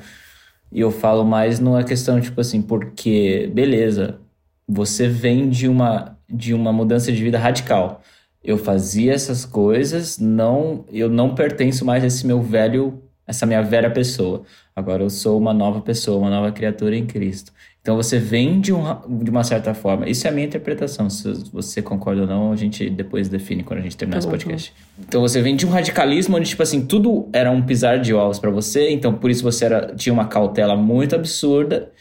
[0.72, 4.20] E eu falo mais numa questão, tipo assim, porque, beleza,
[4.68, 8.02] você vem de uma, de uma mudança de vida radical.
[8.44, 13.62] Eu fazia essas coisas, não, eu não pertenço mais a esse meu velho, essa minha
[13.64, 14.44] velha pessoa.
[14.76, 17.52] Agora eu sou uma nova pessoa, uma nova criatura em Cristo.
[17.86, 18.84] Então você vem de, um,
[19.22, 20.10] de uma certa forma.
[20.10, 21.08] Isso é a minha interpretação.
[21.08, 24.32] Se você concorda ou não, a gente depois define quando a gente terminar esse Tá
[24.32, 24.74] podcast.
[24.98, 28.40] Então você vem de um radicalismo onde, tipo assim, tudo era um pisar de ovos
[28.40, 31.92] pra você, então por isso você era, tinha uma cautela muito absurda.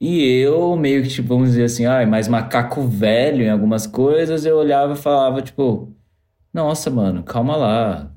[0.00, 4.46] E eu, meio que, tipo, vamos dizer assim, ai, mais macaco velho em algumas coisas,
[4.46, 5.92] eu olhava e falava, tipo,
[6.54, 8.12] nossa, mano, calma lá.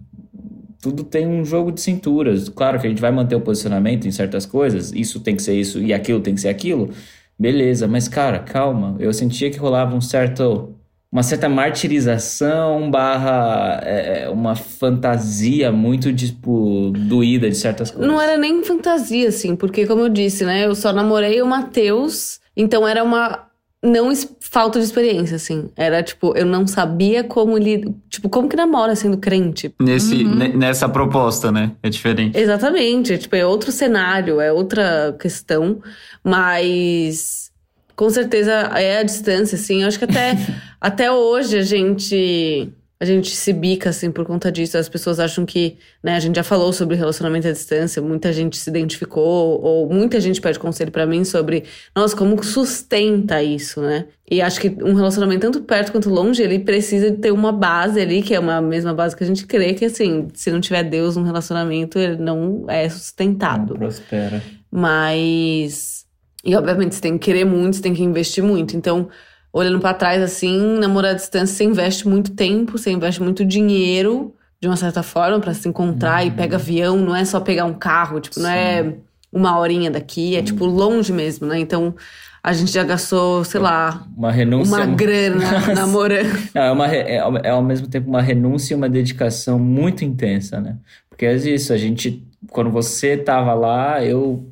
[0.85, 2.47] Tudo tem um jogo de cinturas.
[2.47, 5.59] Claro que a gente vai manter o posicionamento em certas coisas, isso tem que ser
[5.59, 6.91] isso e aquilo tem que ser aquilo.
[7.39, 8.95] Beleza, mas cara, calma.
[8.99, 10.75] Eu sentia que rolava um certo
[11.11, 18.07] uma certa martirização barra é, uma fantasia muito, tipo, doída de certas coisas.
[18.07, 20.67] Não era nem fantasia, assim, porque, como eu disse, né?
[20.67, 23.47] Eu só namorei o Matheus, então era uma.
[23.85, 25.69] Não falta de experiência, assim.
[25.75, 27.93] Era tipo, eu não sabia como ele.
[28.09, 29.73] Tipo, como que namora sendo crente?
[29.79, 31.71] Nesse, ne- Nessa proposta, né?
[31.83, 32.37] É diferente.
[32.37, 35.81] Exatamente, tipo, é outro cenário, é outra questão,
[36.23, 37.51] mas
[37.95, 39.81] com certeza é a distância, assim.
[39.83, 40.35] Eu acho que até,
[40.81, 44.77] até hoje a gente a gente se bica, assim, por conta disso.
[44.77, 48.57] As pessoas acham que, né, a gente já falou sobre relacionamento à distância, muita gente
[48.57, 54.05] se identificou, ou muita gente pede conselho pra mim sobre, nossa, como sustenta isso, né?
[54.31, 58.21] E acho que um relacionamento tanto perto quanto longe, ele precisa ter uma base ali,
[58.21, 61.17] que é uma mesma base que a gente crê, que assim, se não tiver Deus
[61.17, 63.75] num relacionamento, ele não é Não sustentado.
[63.75, 64.41] prospera.
[64.71, 66.05] Mas.
[66.43, 68.77] E obviamente você tem que querer muito, você tem que investir muito.
[68.77, 69.09] Então,
[69.57, 74.33] olhando pra trás assim, namorar à distância, você investe muito tempo, você investe muito dinheiro,
[74.61, 77.73] de uma certa forma, pra se encontrar e pega avião, não é só pegar um
[77.73, 78.95] carro, tipo, não é
[79.31, 81.57] uma horinha daqui, é tipo longe mesmo, né?
[81.59, 81.95] Então,
[82.43, 84.75] a gente já gastou, sei lá, Uma renúncia.
[84.75, 86.37] uma grana namorando.
[86.53, 90.03] Não, é, uma, é, ao- é ao mesmo tempo uma renúncia e uma dedicação muito
[90.05, 90.75] intensa, né?
[91.09, 94.45] Porque é isso, a gente, quando você tava lá, eu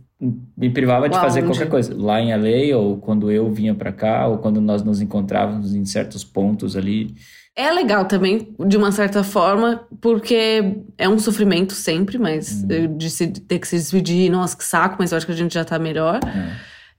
[0.57, 1.95] me privava de Lá fazer qualquer coisa.
[1.97, 5.85] Lá em LA, ou quando eu vinha pra cá, ou quando nós nos encontrávamos em
[5.85, 7.13] certos pontos ali.
[7.55, 13.09] É legal também, de uma certa forma, porque é um sofrimento sempre, mas eh, de
[13.11, 15.63] se, ter que se despedir, nossa, que saco, mas eu acho que a gente já
[15.63, 16.19] tá melhor.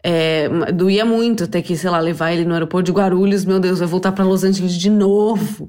[0.00, 3.58] É, ma- doía muito ter que, sei lá, levar ele no aeroporto de Guarulhos, meu
[3.58, 5.68] Deus, vai voltar pra Los Angeles de novo.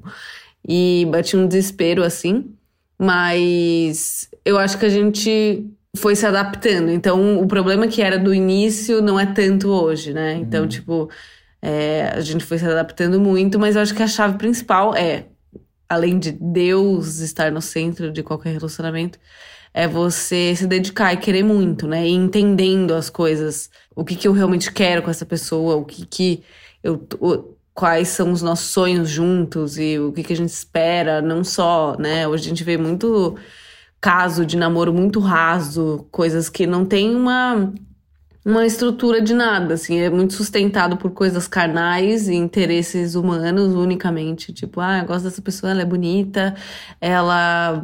[0.68, 2.52] E bati um desespero assim,
[2.98, 5.66] mas eu acho que a gente
[5.96, 6.90] foi se adaptando.
[6.90, 10.34] Então, o problema que era do início não é tanto hoje, né?
[10.34, 11.10] Então, tipo,
[11.62, 15.26] é, a gente foi se adaptando muito, mas eu acho que a chave principal é,
[15.88, 19.18] além de Deus estar no centro de qualquer relacionamento,
[19.74, 22.06] é você se dedicar e querer muito, né?
[22.08, 26.06] E entendendo as coisas, o que, que eu realmente quero com essa pessoa, o que,
[26.06, 26.44] que
[26.82, 27.06] eu.
[27.20, 31.44] o- quais são os nossos sonhos juntos e o que, que a gente espera, não
[31.44, 32.26] só, né?
[32.26, 33.36] Hoje a gente vê muito
[34.06, 37.72] caso de namoro muito raso, coisas que não tem uma
[38.44, 44.52] uma estrutura de nada, assim, é muito sustentado por coisas carnais e interesses humanos unicamente,
[44.52, 46.54] tipo, ah, eu gosto dessa pessoa, ela é bonita,
[47.00, 47.82] ela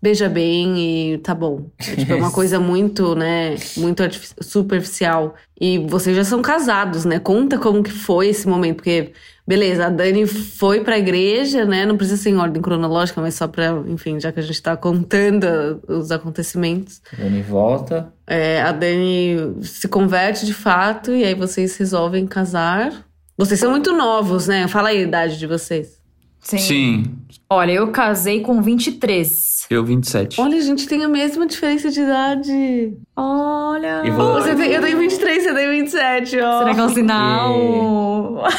[0.00, 1.66] beija bem e tá bom.
[1.78, 4.02] É, tipo, é uma coisa muito, né, muito
[4.40, 5.34] superficial.
[5.60, 7.18] E vocês já são casados, né?
[7.18, 9.12] Conta como que foi esse momento, porque
[9.46, 11.84] beleza, a Dani foi pra igreja, né?
[11.84, 14.76] Não precisa ser em ordem cronológica, mas só pra, enfim, já que a gente tá
[14.76, 17.02] contando os acontecimentos.
[17.18, 18.12] Dani volta.
[18.26, 23.04] É, a Dani se converte de fato e aí vocês resolvem casar.
[23.36, 24.68] Vocês são muito novos, né?
[24.68, 25.99] Fala aí a idade de vocês.
[26.40, 26.58] Sim.
[26.58, 27.04] Sim.
[27.48, 29.66] Olha, eu casei com 23.
[29.70, 30.40] Eu 27.
[30.40, 32.94] Olha, a gente tem a mesma diferença de idade.
[33.16, 34.02] Olha.
[34.04, 36.58] E vo- Você tem, eu tenho 23, você tem 27, ó.
[36.60, 37.54] Será que é um sinal?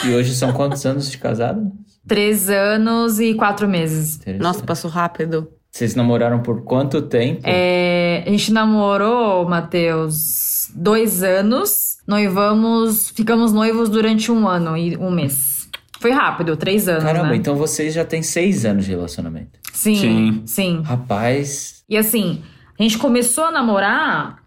[0.05, 1.71] E hoje são quantos anos de casado?
[2.07, 4.15] Três anos e quatro meses.
[4.17, 4.41] Interessante.
[4.43, 5.47] Nossa, passou rápido.
[5.71, 7.41] Vocês namoraram por quanto tempo?
[7.45, 11.97] É, a gente namorou, Matheus, dois anos.
[12.05, 15.50] Noivamos, ficamos noivos durante um ano e um mês.
[16.01, 17.35] Foi rápido, três anos, Caramba, né?
[17.35, 19.51] então vocês já têm seis anos de relacionamento.
[19.71, 20.41] Sim, Sim.
[20.47, 20.81] sim.
[20.83, 22.41] Rapaz, E assim,
[22.79, 24.37] a gente começou a namorar,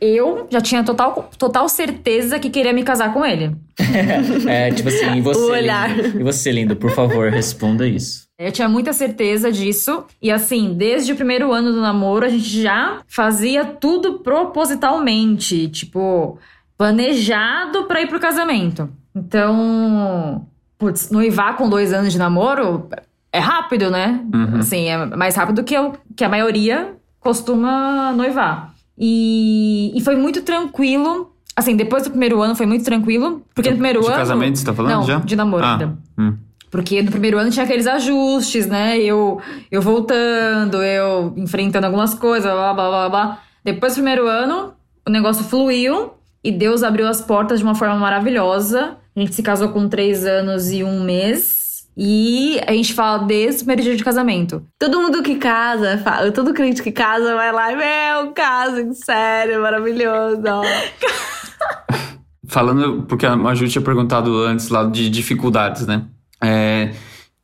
[0.00, 3.56] eu já tinha total, total certeza que queria me casar com ele.
[4.48, 5.90] é tipo assim, e você, O olhar.
[5.96, 6.20] lindo?
[6.20, 8.28] E você, lindo, por favor, responda isso.
[8.38, 10.04] Eu tinha muita certeza disso.
[10.22, 15.68] E assim, desde o primeiro ano do namoro, a gente já fazia tudo propositalmente.
[15.68, 16.38] Tipo,
[16.78, 18.88] planejado pra ir pro casamento.
[19.14, 20.46] Então,
[20.80, 22.88] putz, noivar com dois anos de namoro
[23.32, 24.24] é rápido, né?
[24.34, 24.58] Uhum.
[24.58, 28.74] Assim, é mais rápido que, eu, que a maioria costuma noivar.
[28.98, 31.30] E, e foi muito tranquilo.
[31.54, 33.42] Assim, depois do primeiro ano foi muito tranquilo.
[33.54, 34.16] Porque no primeiro de ano.
[34.16, 35.18] casamento, você tá falando Não, já?
[35.18, 35.98] de namoro Ah, ainda.
[36.18, 36.34] hum.
[36.70, 38.98] Porque no primeiro ano tinha aqueles ajustes, né?
[38.98, 39.40] Eu,
[39.70, 43.38] eu voltando, eu enfrentando algumas coisas, blá, blá, blá, blá.
[43.64, 44.72] Depois do primeiro ano,
[45.06, 46.12] o negócio fluiu
[46.44, 48.96] e Deus abriu as portas de uma forma maravilhosa.
[49.20, 51.84] A gente se casou com três anos e um mês.
[51.94, 54.64] E a gente fala desde o primeiro dia de casamento.
[54.78, 59.60] Todo mundo que casa, fala- todo crente que casa vai lá e, meu, casem, sério,
[59.60, 60.40] maravilhoso.
[60.46, 60.62] ó."
[62.48, 66.06] Falando, porque a Maju tinha perguntado antes lá de dificuldades, né?
[66.42, 66.92] É,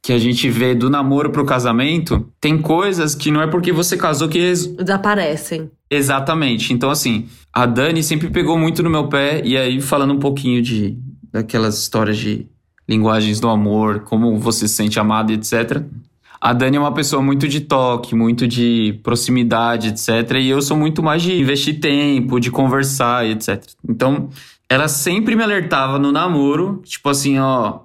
[0.02, 3.98] que a gente vê do namoro pro casamento, tem coisas que não é porque você
[3.98, 5.70] casou que res- Desaparecem.
[5.90, 6.72] Exatamente.
[6.72, 10.62] Então, assim, a Dani sempre pegou muito no meu pé, e aí, falando um pouquinho
[10.62, 10.96] de
[11.36, 12.46] daquelas histórias de
[12.88, 15.82] linguagens do amor, como você se sente amado, etc.
[16.40, 20.36] A Dani é uma pessoa muito de toque, muito de proximidade, etc.
[20.40, 23.62] E eu sou muito mais de investir tempo, de conversar, etc.
[23.86, 24.30] Então,
[24.68, 27.80] ela sempre me alertava no namoro, tipo assim, ó.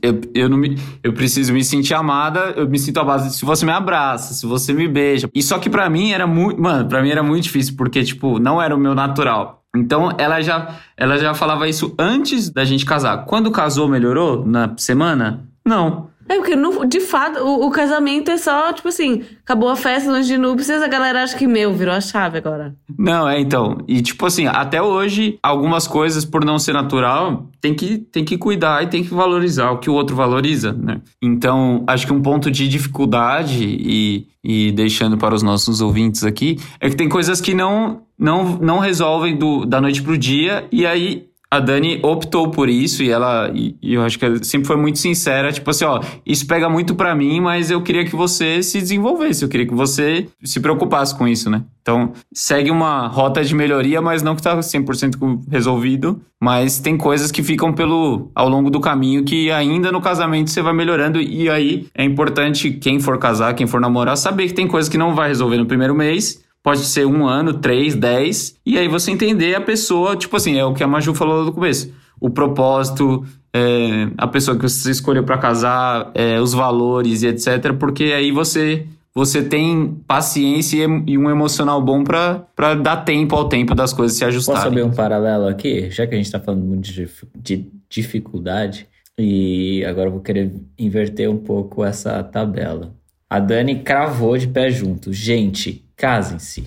[0.00, 3.66] Eu, eu, não me, eu preciso me sentir amada, eu me sinto amada se você
[3.66, 5.28] me abraça, se você me beija.
[5.34, 6.60] E só que pra mim era muito.
[6.62, 9.61] Mano, pra mim era muito difícil, porque, tipo, não era o meu natural.
[9.74, 13.24] Então ela já, ela já falava isso antes da gente casar.
[13.24, 15.48] Quando casou, melhorou na semana?
[15.64, 16.11] Não.
[16.28, 20.10] É porque, no- de fato, o, o casamento é só, tipo assim, acabou a festa,
[20.10, 22.74] noite de núpcias, a galera acha que, meu, virou a chave agora.
[22.98, 23.78] Não, é então.
[23.88, 28.38] E tipo assim, até hoje, algumas coisas, por não ser natural, tem que, tem que
[28.38, 31.00] cuidar e tem que valorizar o que o outro valoriza, né?
[31.20, 36.56] Então, acho que um ponto de dificuldade, e, e deixando para os nossos ouvintes aqui,
[36.80, 40.86] é que tem coisas que não, não, não resolvem do, da noite pro dia, e
[40.86, 41.26] aí.
[41.52, 44.98] A Dani optou por isso e ela, e, eu acho que ela sempre foi muito
[44.98, 48.78] sincera, tipo assim, ó, isso pega muito pra mim, mas eu queria que você se
[48.80, 51.62] desenvolvesse, eu queria que você se preocupasse com isso, né?
[51.82, 56.96] Então, segue uma rota de melhoria, mas não que tá 100% com- resolvido, mas tem
[56.96, 61.20] coisas que ficam pelo ao longo do caminho que ainda no casamento você vai melhorando
[61.20, 64.96] e aí é importante quem for casar, quem for namorar, saber que tem coisas que
[64.96, 68.56] não vai resolver no primeiro mês, Pode ser um ano, três, dez.
[68.64, 71.44] E aí você entender a pessoa, tipo assim, é o que a Maju falou lá
[71.44, 71.92] no começo.
[72.20, 77.72] O propósito, é, a pessoa que você escolheu pra casar, é, os valores e etc.
[77.78, 83.48] Porque aí você você tem paciência e um emocional bom pra pra dar tempo ao
[83.48, 84.66] tempo das coisas se Posso ajustarem.
[84.68, 85.90] abrir um paralelo aqui?
[85.90, 88.86] Já que a gente tá falando muito de, de dificuldade,
[89.18, 92.94] e agora eu vou querer inverter um pouco essa tabela.
[93.28, 95.12] A Dani cravou de pé junto.
[95.12, 96.64] Gente, casem-se.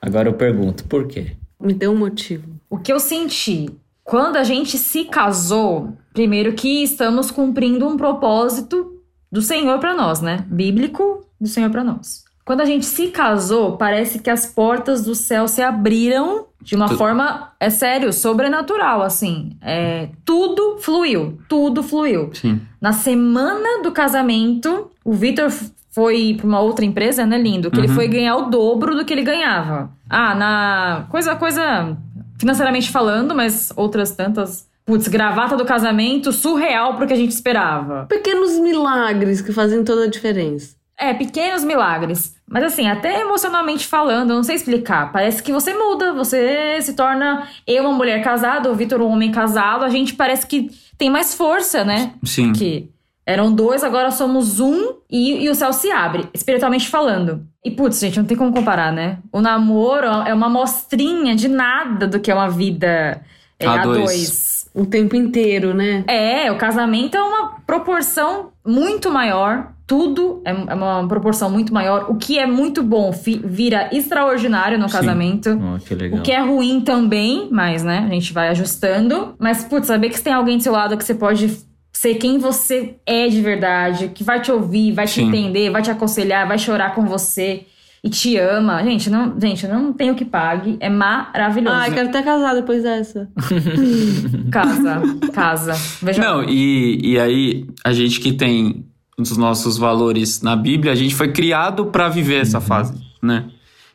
[0.00, 1.32] Agora eu pergunto, por quê?
[1.60, 2.48] Me deu um motivo.
[2.70, 3.68] O que eu senti
[4.04, 10.20] quando a gente se casou, primeiro que estamos cumprindo um propósito do Senhor pra nós,
[10.20, 10.46] né?
[10.48, 12.22] Bíblico do Senhor pra nós.
[12.44, 16.88] Quando a gente se casou, parece que as portas do céu se abriram de uma
[16.88, 19.56] Tu- forma, é sério, sobrenatural, assim.
[19.60, 22.30] É, tudo fluiu, tudo fluiu.
[22.32, 22.60] Sim.
[22.80, 25.50] Na semana do casamento, o Vitor
[25.90, 27.70] foi pra uma outra empresa, né, lindo?
[27.70, 27.94] Que ele Uhum.
[27.94, 29.90] foi ganhar o dobro do que ele ganhava.
[30.08, 31.06] Ah, na.
[31.10, 31.96] Coisa, coisa.
[32.38, 34.66] Financeiramente falando, mas outras tantas.
[34.86, 38.06] Putz, gravata do casamento surreal pro que a gente esperava.
[38.08, 40.76] Pequenos milagres que fazem toda a diferença.
[40.98, 42.34] É, pequenos milagres.
[42.48, 45.12] Mas assim, até emocionalmente falando, eu não sei explicar.
[45.12, 49.30] Parece que você muda, você se torna eu uma mulher casada, o Vitor um homem
[49.30, 52.14] casado, a gente parece que tem mais força, né?
[52.24, 52.52] Sim.
[52.52, 52.88] que
[53.28, 57.42] eram dois, agora somos um e, e o céu se abre, espiritualmente falando.
[57.64, 59.18] E putz, gente, não tem como comparar, né?
[59.30, 63.20] O namoro é uma mostrinha de nada do que é uma vida
[63.60, 63.98] é, A a dois.
[64.02, 64.70] dois.
[64.74, 66.04] O tempo inteiro, né?
[66.08, 69.72] É, o casamento é uma proporção muito maior.
[69.86, 72.06] Tudo é é uma proporção muito maior.
[72.10, 74.96] O que é muito bom fi- vira extraordinário no Sim.
[74.96, 75.50] casamento.
[75.58, 76.20] Oh, que legal.
[76.20, 79.34] O que é ruim também, mas, né, a gente vai ajustando.
[79.38, 81.58] Mas, putz, saber que você tem alguém do seu lado que você pode
[81.98, 85.26] ser quem você é de verdade, que vai te ouvir, vai te Sim.
[85.26, 87.66] entender, vai te aconselhar, vai chorar com você
[88.04, 88.84] e te ama.
[88.84, 90.76] Gente, não, gente, não tem o que pague.
[90.78, 91.74] É maravilhoso.
[91.74, 93.28] Ai, quero até casar depois dessa.
[94.48, 95.02] Casa,
[95.34, 95.72] casa.
[96.00, 98.86] Veja Não, e, e aí, a gente que tem
[99.18, 103.46] os nossos valores na Bíblia, a gente foi criado para viver essa fase, né?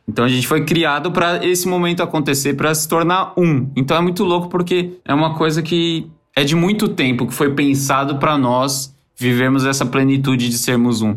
[0.05, 3.71] Então a gente foi criado para esse momento acontecer, para se tornar um.
[3.77, 7.53] Então é muito louco porque é uma coisa que é de muito tempo que foi
[7.53, 11.15] pensado para nós vivermos essa plenitude de sermos um.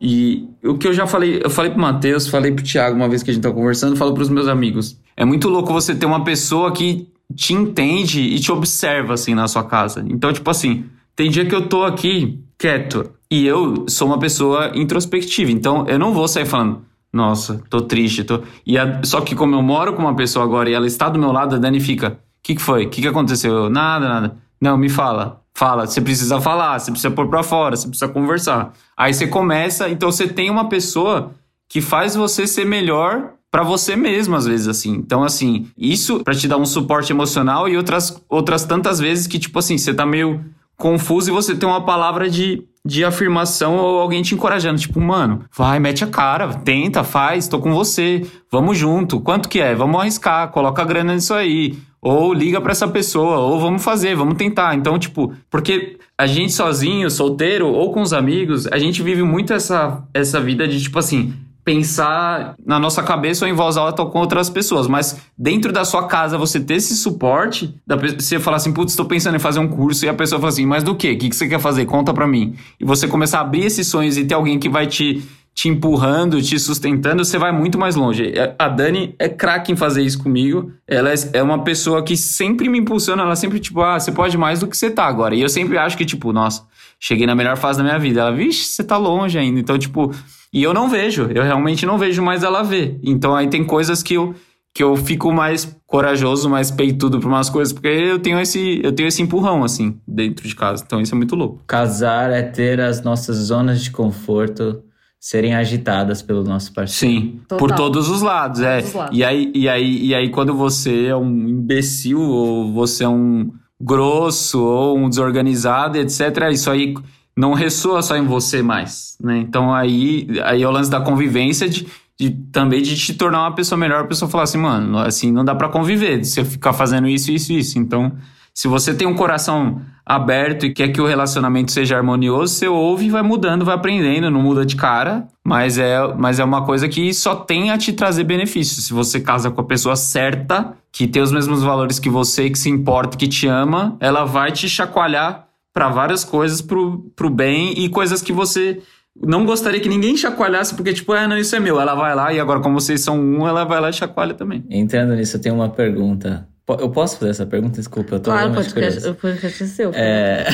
[0.00, 3.22] E o que eu já falei, eu falei pro Matheus, falei pro Thiago uma vez
[3.22, 4.98] que a gente tava conversando, falo pros meus amigos.
[5.16, 9.48] É muito louco você ter uma pessoa que te entende e te observa, assim, na
[9.48, 10.04] sua casa.
[10.08, 14.72] Então, tipo assim, tem dia que eu tô aqui quieto e eu sou uma pessoa
[14.74, 15.50] introspectiva.
[15.50, 18.42] Então, eu não vou sair falando, nossa, tô triste, tô.
[18.66, 19.00] E a...
[19.04, 21.54] Só que como eu moro com uma pessoa agora e ela está do meu lado,
[21.54, 22.86] a Dani fica, o que, que foi?
[22.86, 23.54] O que, que aconteceu?
[23.54, 24.36] Eu, nada, nada.
[24.64, 25.42] Não, me fala.
[25.52, 28.72] Fala, você precisa falar, você precisa pôr pra fora, você precisa conversar.
[28.96, 31.32] Aí você começa, então você tem uma pessoa
[31.68, 34.92] que faz você ser melhor para você mesmo, às vezes, assim.
[34.92, 39.38] Então, assim, isso para te dar um suporte emocional e outras, outras tantas vezes que,
[39.38, 40.42] tipo assim, você tá meio
[40.78, 44.80] confuso e você tem uma palavra de, de afirmação ou alguém te encorajando.
[44.80, 49.20] Tipo, mano, vai, mete a cara, tenta, faz, tô com você, vamos junto.
[49.20, 49.74] Quanto que é?
[49.74, 51.76] Vamos arriscar, coloca a grana nisso aí.
[52.04, 54.74] Ou liga para essa pessoa, ou vamos fazer, vamos tentar.
[54.74, 59.54] Então, tipo, porque a gente sozinho, solteiro ou com os amigos, a gente vive muito
[59.54, 61.32] essa, essa vida de, tipo assim,
[61.64, 66.06] pensar na nossa cabeça ou em voz alta com outras pessoas, mas dentro da sua
[66.06, 69.68] casa você ter esse suporte, da, você falar assim, putz, estou pensando em fazer um
[69.68, 71.12] curso e a pessoa fala assim, mas do quê?
[71.12, 71.86] O que, você quer fazer?
[71.86, 72.54] Conta pra mim.
[72.78, 76.42] E você começar a abrir esses sonhos e ter alguém que vai te te empurrando,
[76.42, 78.32] te sustentando, você vai muito mais longe.
[78.58, 80.72] A Dani é craque em fazer isso comigo.
[80.86, 84.58] Ela é uma pessoa que sempre me impulsiona, ela sempre, tipo, ah, você pode mais
[84.58, 85.34] do que você tá agora.
[85.34, 86.66] E eu sempre acho que, tipo, nossa,
[86.98, 88.20] cheguei na melhor fase da minha vida.
[88.20, 89.60] Ela, vixe, você tá longe ainda.
[89.60, 90.12] Então, tipo,
[90.54, 92.96] e eu não vejo, eu realmente não vejo, mas ela vê.
[93.02, 94.34] Então aí tem coisas que eu
[94.76, 98.92] que eu fico mais corajoso, mais peitudo para umas coisas, porque eu tenho esse eu
[98.92, 100.84] tenho esse empurrão assim dentro de casa.
[100.86, 101.60] Então isso é muito louco.
[101.66, 104.80] Casar é ter as nossas zonas de conforto
[105.24, 107.14] serem agitadas pelo nosso parceiro.
[107.14, 107.58] Sim, Total.
[107.58, 108.76] por todos os lados, é.
[108.76, 109.18] Todos os lados.
[109.18, 113.50] E aí, e aí, e aí quando você é um imbecil ou você é um
[113.80, 116.20] grosso ou um desorganizado, etc,
[116.52, 116.92] isso aí
[117.34, 119.38] não ressoa só em você mais, né?
[119.38, 121.86] Então aí, aí é o lance da convivência de,
[122.20, 125.42] de também de te tornar uma pessoa melhor, a pessoa falar assim, mano, assim não
[125.42, 127.78] dá para conviver, se eu ficar fazendo isso, isso, isso.
[127.78, 128.12] Então,
[128.52, 133.06] se você tem um coração aberto e quer que o relacionamento seja harmonioso, você ouve
[133.06, 136.88] e vai mudando, vai aprendendo, não muda de cara, mas é, mas é uma coisa
[136.88, 138.86] que só tem a te trazer benefícios.
[138.86, 142.58] Se você casa com a pessoa certa, que tem os mesmos valores que você, que
[142.58, 147.72] se importa, que te ama, ela vai te chacoalhar para várias coisas pro, pro bem
[147.76, 148.80] e coisas que você
[149.20, 151.80] não gostaria que ninguém chacoalhasse, porque, tipo, ah, não, isso é meu.
[151.80, 154.64] Ela vai lá e agora, como vocês são um, ela vai lá e chacoalha também.
[154.68, 156.48] Entrando nisso, eu tenho uma pergunta.
[156.66, 157.76] Eu posso fazer essa pergunta?
[157.76, 159.90] Desculpa, eu tô claro, realmente podcast, o podcast é seu.
[159.94, 160.46] É...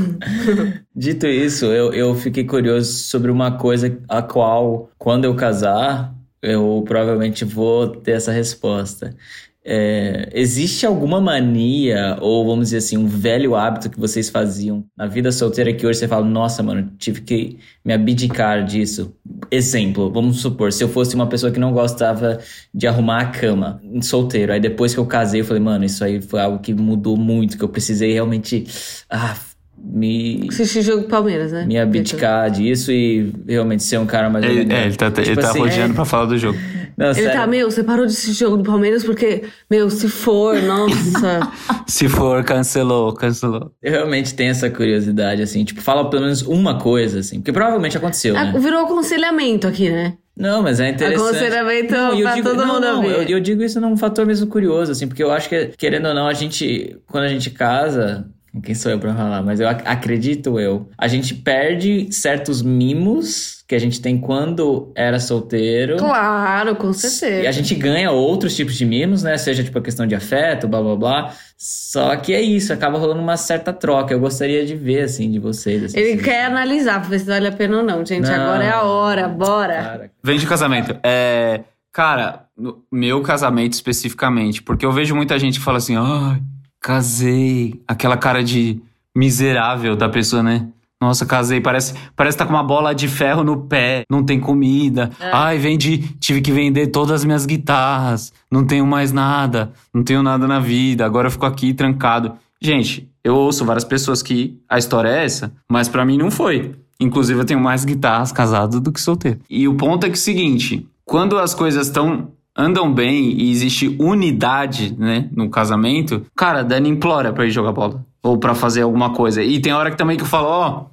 [0.94, 6.84] Dito isso, eu, eu fiquei curioso sobre uma coisa a qual, quando eu casar, eu
[6.86, 9.16] provavelmente vou ter essa resposta.
[9.64, 15.06] É, existe alguma mania, ou vamos dizer assim, um velho hábito que vocês faziam na
[15.06, 19.14] vida solteira que hoje você fala, nossa, mano, tive que me abdicar disso?
[19.52, 22.40] Exemplo, vamos supor, se eu fosse uma pessoa que não gostava
[22.74, 26.20] de arrumar a cama, solteiro, aí depois que eu casei, eu falei, mano, isso aí
[26.20, 28.64] foi algo que mudou muito, que eu precisei realmente.
[29.08, 29.36] Ah,
[29.82, 30.46] me.
[30.48, 31.64] Assistir jogo do Palmeiras, né?
[31.66, 34.44] Me abdicar disso e realmente ser um cara mais.
[34.44, 35.94] Ele, é, ele tá, tipo ele tá assim, rodeando é...
[35.94, 36.58] pra falar do jogo.
[36.96, 37.32] Não, ele sério.
[37.32, 41.50] tá, meu, você parou de assistir jogo do Palmeiras porque, meu, se for, nossa.
[41.86, 43.72] se for, cancelou, cancelou.
[43.82, 47.96] Eu realmente tenho essa curiosidade, assim, tipo, fala pelo menos uma coisa, assim, porque provavelmente
[47.96, 48.34] aconteceu.
[48.34, 48.52] né?
[48.58, 50.14] Virou aconselhamento aqui, né?
[50.36, 51.28] Não, mas é interessante.
[51.28, 54.46] Aconselhamento não, pra digo, todo não, mundo não, eu, eu, digo isso num fator mesmo
[54.46, 58.26] curioso, assim, porque eu acho que, querendo ou não, a gente, quando a gente casa,
[58.60, 59.42] quem sou eu pra falar?
[59.42, 60.88] Mas eu ac acredito eu.
[60.98, 65.96] A gente perde certos mimos que a gente tem quando era solteiro.
[65.96, 67.44] Claro, com certeza.
[67.44, 69.38] E a gente ganha outros tipos de mimos, né?
[69.38, 71.34] Seja tipo a questão de afeto, blá blá blá.
[71.56, 74.12] Só que é isso, acaba rolando uma certa troca.
[74.12, 75.84] Eu gostaria de ver, assim, de vocês.
[75.84, 76.22] Assim, Ele assim.
[76.22, 78.28] quer analisar pra ver se vale a pena ou não, gente.
[78.28, 79.74] Não, Agora é a hora, bora.
[79.74, 80.10] Cara.
[80.22, 80.94] Vem de casamento.
[81.02, 81.60] É.
[81.90, 86.40] Cara, no meu casamento especificamente, porque eu vejo muita gente que fala assim, ai.
[86.40, 86.51] Oh,
[86.82, 87.80] Casei.
[87.86, 88.80] Aquela cara de
[89.16, 90.68] miserável da pessoa, né?
[91.00, 91.60] Nossa, casei.
[91.60, 95.10] Parece, parece que tá com uma bola de ferro no pé, não tem comida.
[95.18, 95.30] É.
[95.32, 100.22] Ai, vendi, tive que vender todas as minhas guitarras, não tenho mais nada, não tenho
[100.22, 102.34] nada na vida, agora eu fico aqui trancado.
[102.60, 106.76] Gente, eu ouço várias pessoas que a história é essa, mas para mim não foi.
[107.00, 109.40] Inclusive, eu tenho mais guitarras casado do que solteiro.
[109.50, 113.50] E o ponto é que é o seguinte: quando as coisas estão andam bem e
[113.50, 118.04] existe unidade, né, no casamento, cara, Dani implora pra ir jogar bola.
[118.22, 119.42] Ou para fazer alguma coisa.
[119.42, 120.92] E tem hora que também que eu falo, ó, oh,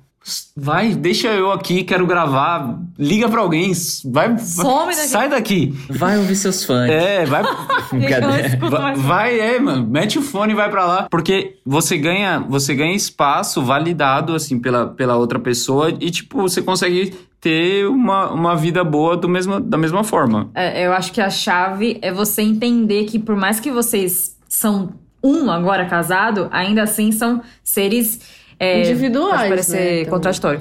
[0.55, 3.71] vai, deixa eu aqui, quero gravar, liga pra alguém,
[4.05, 5.07] vai, Some daqui.
[5.07, 5.75] sai daqui.
[5.89, 6.89] Vai ouvir seus fãs.
[6.89, 7.43] É, vai,
[8.69, 12.73] vai, vai, é, mano, mete o fone e vai pra lá, porque você ganha, você
[12.73, 18.55] ganha espaço validado, assim, pela, pela outra pessoa e, tipo, você consegue ter uma, uma
[18.55, 20.49] vida boa do mesmo, da mesma forma.
[20.53, 24.93] É, eu acho que a chave é você entender que por mais que vocês são
[25.23, 28.19] um agora casado, ainda assim são seres
[28.59, 30.05] é, Individuais, Pode parecer né, também.
[30.05, 30.59] contraditório.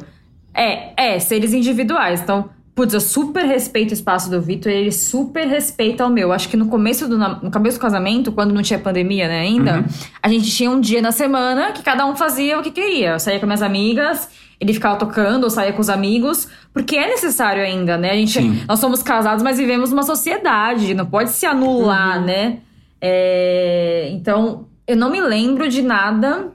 [0.54, 2.20] É, é, seres individuais.
[2.20, 6.32] Então, putz, eu super respeito o espaço do Vitor e ele super respeita o meu.
[6.32, 9.84] Acho que no começo do, no começo do casamento, quando não tinha pandemia, né, ainda,
[10.22, 13.10] a gente tinha um dia na semana que cada um fazia o que queria.
[13.14, 14.28] Eu saía com minhas amigas,
[14.60, 18.10] ele ficava tocando, eu saía com os amigos, porque é necessário ainda, né?
[18.10, 18.60] A gente, Sim.
[18.66, 22.58] nós somos casados, mas vivemos numa sociedade, não pode se anular, né?
[23.00, 26.48] É, então, eu não me lembro de nada,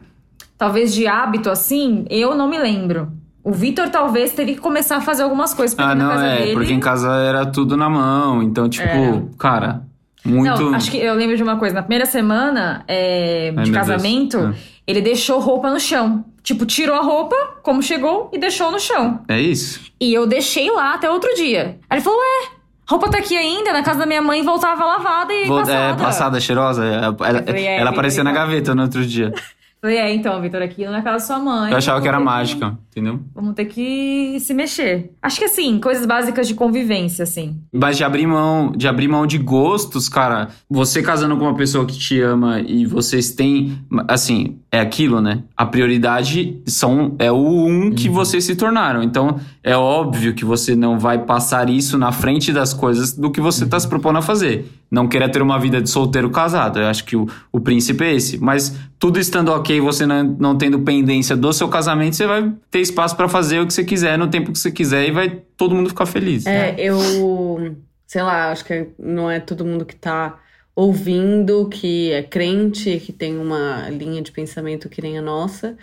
[0.58, 3.12] talvez de hábito assim, eu não me lembro.
[3.44, 6.54] O Vitor talvez teria que começar a fazer algumas coisas porque Ah, não, é, dele.
[6.54, 8.42] porque em casa era tudo na mão.
[8.42, 9.22] Então, tipo, É.
[9.38, 9.82] cara,
[10.26, 10.62] muito.
[10.62, 11.76] Não, acho que eu lembro de uma coisa.
[11.76, 14.54] Na primeira semana é, Ai, de casamento, Ah.
[14.88, 16.24] ele deixou roupa no chão.
[16.44, 19.22] Tipo, tirou a roupa, como chegou, e deixou no chão.
[19.30, 19.80] É isso.
[20.00, 21.80] E eu deixei lá até outro dia.
[21.90, 22.50] Aí ele falou, ué,
[22.86, 26.02] roupa tá aqui ainda, na casa da minha mãe voltava lavada e Vou- passada.
[26.02, 26.84] É, passada, cheirosa.
[26.86, 29.34] Ela, ela, falei, é, ela aparecia na gaveta no outro dia.
[29.84, 31.70] Falei, é, então, Vitor, aqui na casa da sua mãe.
[31.70, 33.20] Eu achava que era mágica, entendeu?
[33.36, 35.12] Vamos ter que se mexer.
[35.22, 37.58] Acho que assim, coisas básicas de convivência, assim.
[37.70, 41.86] Mas de abrir mão, de abrir mão de gostos, cara, você casando com uma pessoa
[41.86, 43.78] que te ama e vocês têm,
[44.08, 45.44] assim, é aquilo, né?
[45.58, 49.04] A prioridade são é o um que vocês se tornaram.
[49.04, 53.42] Então, é óbvio que você não vai passar isso na frente das coisas do que
[53.42, 54.66] você tá se propondo a fazer.
[54.90, 56.80] Não queira ter uma vida de solteiro casado.
[56.80, 58.38] Eu acho que o, o princípio é esse.
[58.38, 62.80] Mas tudo estando ok, você não, não tendo pendência do seu casamento, você vai ter
[62.80, 65.76] espaço pra fazer o que você quiser no tempo que você quiser e vai todo
[65.76, 66.46] mundo ficar feliz.
[66.46, 67.76] É, eu,
[68.08, 70.40] sei lá, acho que não é todo mundo que tá
[70.76, 75.78] ouvindo, que é crente, que tem uma linha de pensamento que nem a nossa,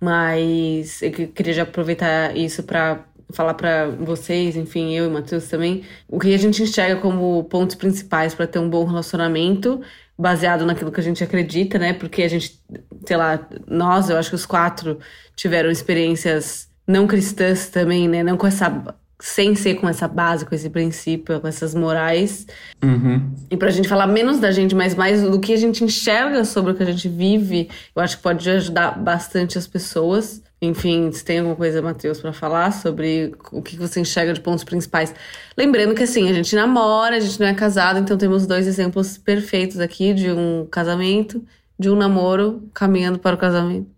[0.00, 5.82] mas eu que- queria aproveitar isso pra falar pra vocês, enfim, eu e Matheus também,
[6.06, 9.80] o que a gente enxerga como pontos principais pra ter um bom relacionamento,
[10.18, 11.92] baseado naquilo que a gente acredita, né?
[11.92, 12.60] Porque a gente,
[13.06, 14.98] sei lá, nós, eu acho que os quatro
[15.34, 18.22] tiveram experiências não cristãs também, né?
[18.22, 22.46] Não com essa sem ser com essa base, com esse princípio, com essas morais.
[22.82, 23.32] Uhum.
[23.50, 26.72] E pra gente falar menos da gente, mas mais do que a gente enxerga sobre
[26.72, 30.42] o que a gente vive, eu acho que pode ajudar bastante as pessoas.
[30.62, 34.64] Enfim, se tem alguma coisa, Matheus, pra falar sobre o que você enxerga de pontos
[34.64, 35.14] principais.
[35.56, 39.18] Lembrando que assim, a gente namora, a gente não é casado, então temos dois exemplos
[39.18, 41.44] perfeitos aqui de um casamento,
[41.78, 43.94] de um namoro caminhando para o casamento.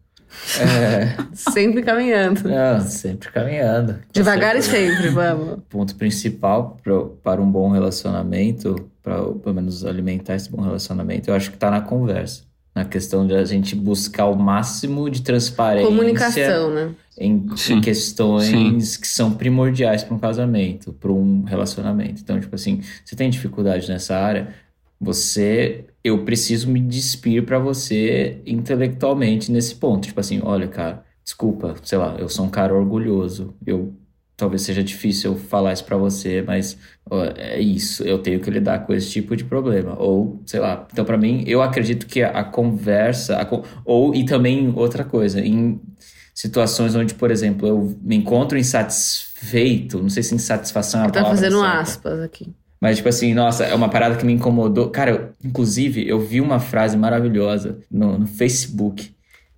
[0.58, 2.48] É, Sempre caminhando.
[2.48, 3.98] não, sempre caminhando.
[4.12, 4.94] Devagar e certeza.
[4.94, 5.54] sempre, vamos.
[5.54, 11.30] O ponto principal pro, para um bom relacionamento, para pelo menos alimentar esse bom relacionamento,
[11.30, 12.42] eu acho que tá na conversa.
[12.76, 16.94] Na questão de a gente buscar o máximo de transparência Comunicação, né?
[17.18, 17.74] em, Sim.
[17.74, 22.20] em questões que são primordiais para um casamento, para um relacionamento.
[22.20, 24.54] Então, tipo assim, você tem dificuldade nessa área,
[25.00, 30.06] você, eu preciso me despir para você intelectualmente nesse ponto.
[30.06, 33.54] Tipo assim, olha, cara, desculpa, sei lá, eu sou um cara orgulhoso.
[33.66, 33.94] Eu
[34.36, 36.76] talvez seja difícil eu falar isso para você, mas
[37.10, 39.96] ó, é isso, eu tenho que lidar com esse tipo de problema.
[40.00, 43.46] Ou, sei lá, então para mim, eu acredito que a, a conversa, a
[43.84, 45.80] ou e também outra coisa, em
[46.34, 51.20] situações onde, por exemplo, eu me encontro insatisfeito, não sei se insatisfação é a Tá
[51.22, 51.80] palavra fazendo certa.
[51.80, 52.54] aspas aqui.
[52.80, 54.90] Mas, tipo assim, nossa, é uma parada que me incomodou.
[54.90, 59.14] Cara, eu- inclusive, eu vi uma frase maravilhosa no, no Facebook.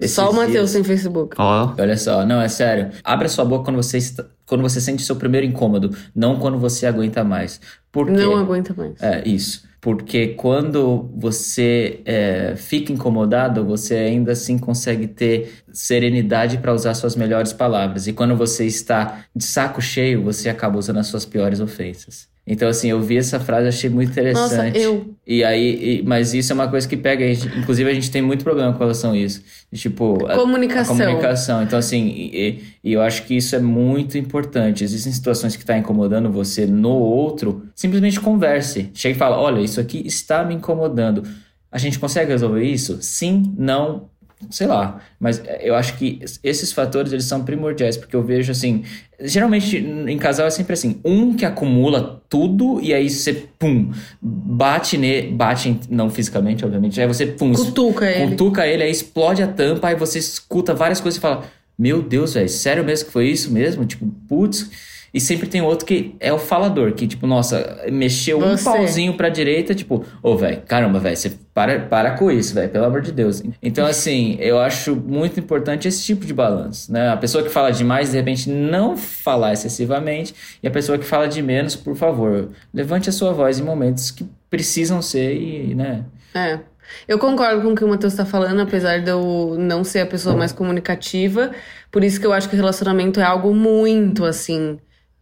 [0.06, 1.34] Só o Matheus tem Facebook.
[1.36, 2.90] Ó, Olha só, não, é sério.
[3.02, 6.86] Abra sua boca quando você, está, quando você sente seu primeiro incômodo, não quando você
[6.86, 7.60] aguenta mais.
[7.92, 8.12] Por quê?
[8.12, 9.00] Não aguenta mais.
[9.00, 9.68] É, isso.
[9.80, 17.14] Porque quando você é, fica incomodado, você ainda assim consegue ter serenidade para usar suas
[17.14, 18.08] melhores palavras.
[18.08, 22.28] E quando você está de saco cheio, você acaba usando as suas piores ofensas.
[22.50, 24.78] Então, assim, eu vi essa frase, achei muito Nossa, interessante.
[24.78, 25.14] eu.
[25.26, 27.24] E aí, e- mas isso é uma coisa que pega.
[27.24, 29.42] a gente- inclusive, a gente tem muito problema com relação a isso.
[29.70, 30.96] De, tipo, a- Comunicação.
[30.96, 31.62] a comunicação.
[31.62, 34.82] Então, assim, e, e eu acho que isso é muito importante.
[34.82, 38.90] Existem situações que estão incomodando você no outro, simplesmente converse.
[38.94, 41.22] Chega e fala: olha, isso aqui está me incomodando.
[41.70, 42.96] A gente consegue resolver isso?
[43.02, 44.08] Sim, não,
[44.50, 45.00] sei lá.
[45.18, 48.84] Mas eu acho que esses fatores eles são primordiais, porque eu vejo assim.
[49.20, 54.96] Geralmente em casal é sempre assim: um que acumula tudo e aí você, pum, bate
[54.96, 58.30] nele, bate, não fisicamente, obviamente, aí você, pum, Cutuca ele.
[58.30, 61.44] Cutuca ele, aí explode a tampa, aí você escuta várias coisas e fala:
[61.78, 63.84] Meu Deus, velho, sério mesmo que foi isso mesmo?
[63.84, 64.97] Tipo, putz.
[65.12, 68.68] E sempre tem outro que é o falador, que, tipo, nossa, mexeu Você.
[68.68, 72.68] um pauzinho pra direita, tipo, ô, velho, caramba, velho, você para, para com isso, velho,
[72.68, 73.42] pelo amor de Deus.
[73.62, 77.08] Então, assim, eu acho muito importante esse tipo de balanço, né?
[77.08, 81.26] A pessoa que fala demais, de repente, não falar excessivamente, e a pessoa que fala
[81.26, 86.04] de menos, por favor, levante a sua voz em momentos que precisam ser e, né?
[86.34, 86.60] É.
[87.06, 90.06] Eu concordo com o que o Matheus tá falando, apesar de eu não ser a
[90.06, 91.50] pessoa mais comunicativa.
[91.90, 94.78] Por isso que eu acho que o relacionamento é algo muito, assim,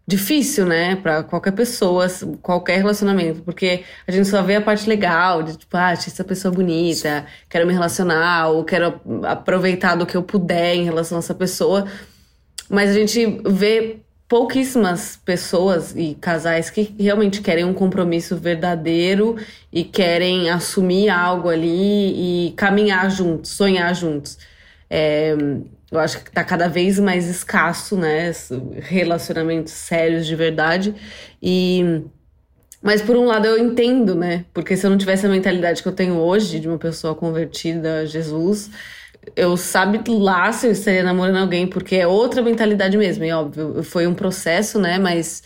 [0.06, 0.96] difícil, né?
[0.96, 2.06] Pra qualquer pessoa,
[2.40, 3.42] qualquer relacionamento.
[3.42, 7.66] Porque a gente só vê a parte legal, de tipo, ah, essa pessoa bonita, quero
[7.66, 11.86] me relacionar, ou quero aproveitar do que eu puder em relação a essa pessoa.
[12.68, 19.36] Mas a gente vê pouquíssimas pessoas e casais que realmente querem um compromisso verdadeiro
[19.72, 24.38] e querem assumir algo ali e caminhar juntos, sonhar juntos.
[24.90, 25.36] É,
[25.90, 28.32] eu acho que tá cada vez mais escasso, né?
[28.80, 30.94] Relacionamentos sérios de verdade.
[31.42, 32.02] E.
[32.82, 34.44] Mas por um lado eu entendo, né?
[34.52, 38.00] Porque se eu não tivesse a mentalidade que eu tenho hoje de uma pessoa convertida
[38.00, 38.70] a Jesus,
[39.34, 43.82] eu sabe lá se eu estaria namorando alguém, porque é outra mentalidade mesmo, e óbvio,
[43.82, 44.98] foi um processo, né?
[44.98, 45.42] Mas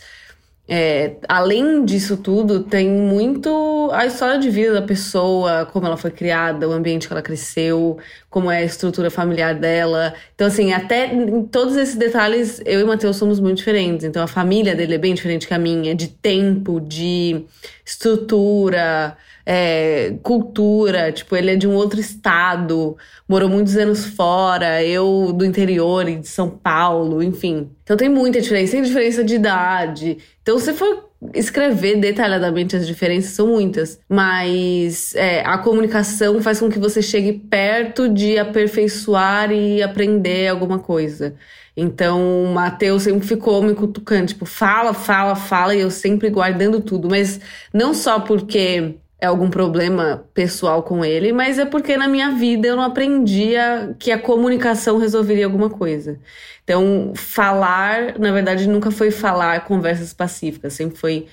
[0.73, 6.11] é, além disso tudo, tem muito a história de vida da pessoa, como ela foi
[6.11, 7.97] criada, o ambiente que ela cresceu,
[8.29, 10.13] como é a estrutura familiar dela.
[10.33, 14.05] Então, assim, até em todos esses detalhes, eu e o Matheus somos muito diferentes.
[14.05, 17.43] Então, a família dele é bem diferente que a minha, de tempo, de
[17.85, 25.33] estrutura é, cultura, tipo, ele é de um outro estado, morou muitos anos fora, eu
[25.33, 27.69] do interior e de São Paulo, enfim.
[27.83, 30.17] Então tem muita diferença, tem diferença de idade.
[30.41, 33.99] Então, se for escrever detalhadamente as diferenças, são muitas.
[34.09, 40.79] Mas é, a comunicação faz com que você chegue perto de aperfeiçoar e aprender alguma
[40.79, 41.35] coisa.
[41.75, 46.81] Então, o Matheus sempre ficou me cutucando, tipo, fala, fala, fala, e eu sempre guardando
[46.81, 47.09] tudo.
[47.09, 47.39] Mas
[47.73, 52.67] não só porque é algum problema pessoal com ele, mas é porque na minha vida
[52.67, 56.19] eu não aprendia que a comunicação resolveria alguma coisa.
[56.63, 61.27] Então, falar, na verdade, nunca foi falar conversas pacíficas, sempre foi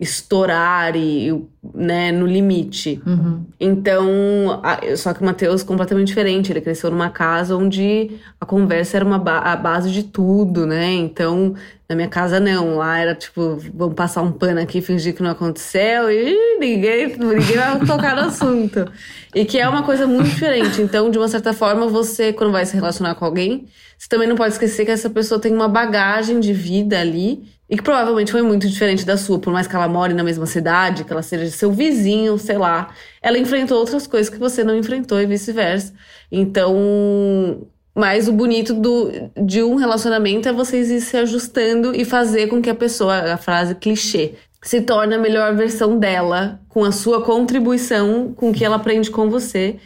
[0.00, 1.44] estourar e,
[1.74, 3.02] né, no limite.
[3.04, 3.44] Uhum.
[3.58, 4.62] Então,
[4.96, 6.52] só que o Matheus é completamente diferente.
[6.52, 10.92] Ele cresceu numa casa onde a conversa era uma ba- a base de tudo, né?
[10.92, 11.54] Então,
[11.88, 12.76] na minha casa não.
[12.76, 17.56] Lá era tipo, vamos passar um pano aqui, fingir que não aconteceu e ninguém, ninguém
[17.56, 18.86] vai tocar no assunto.
[19.34, 20.80] E que é uma coisa muito diferente.
[20.80, 23.66] Então, de uma certa forma, você, quando vai se relacionar com alguém,
[23.98, 27.76] você também não pode esquecer que essa pessoa tem uma bagagem de vida ali e
[27.76, 31.04] que provavelmente foi muito diferente da sua, por mais que ela more na mesma cidade,
[31.04, 32.94] que ela seja seu vizinho, sei lá.
[33.20, 35.92] Ela enfrentou outras coisas que você não enfrentou e vice-versa.
[36.32, 39.10] Então, mas o bonito do,
[39.44, 43.36] de um relacionamento é vocês ir se ajustando e fazer com que a pessoa, a
[43.36, 48.64] frase clichê, se torne a melhor versão dela, com a sua contribuição, com o que
[48.64, 49.76] ela aprende com você.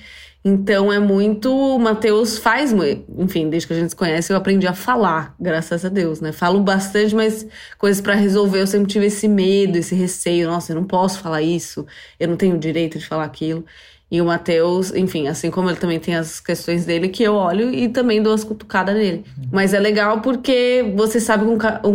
[0.45, 1.53] Então é muito.
[1.55, 2.73] O Matheus faz.
[3.17, 6.33] Enfim, desde que a gente se conhece, eu aprendi a falar, graças a Deus, né?
[6.33, 7.47] Falo bastante, mas
[7.79, 10.49] coisas pra resolver eu sempre tive esse medo, esse receio.
[10.49, 11.87] Nossa, eu não posso falar isso,
[12.19, 13.65] eu não tenho o direito de falar aquilo.
[14.11, 17.73] E o Matheus, enfim, assim como ele também tem as questões dele, que eu olho
[17.73, 19.25] e também dou as cutucadas nele.
[19.51, 21.47] Mas é legal porque você sabe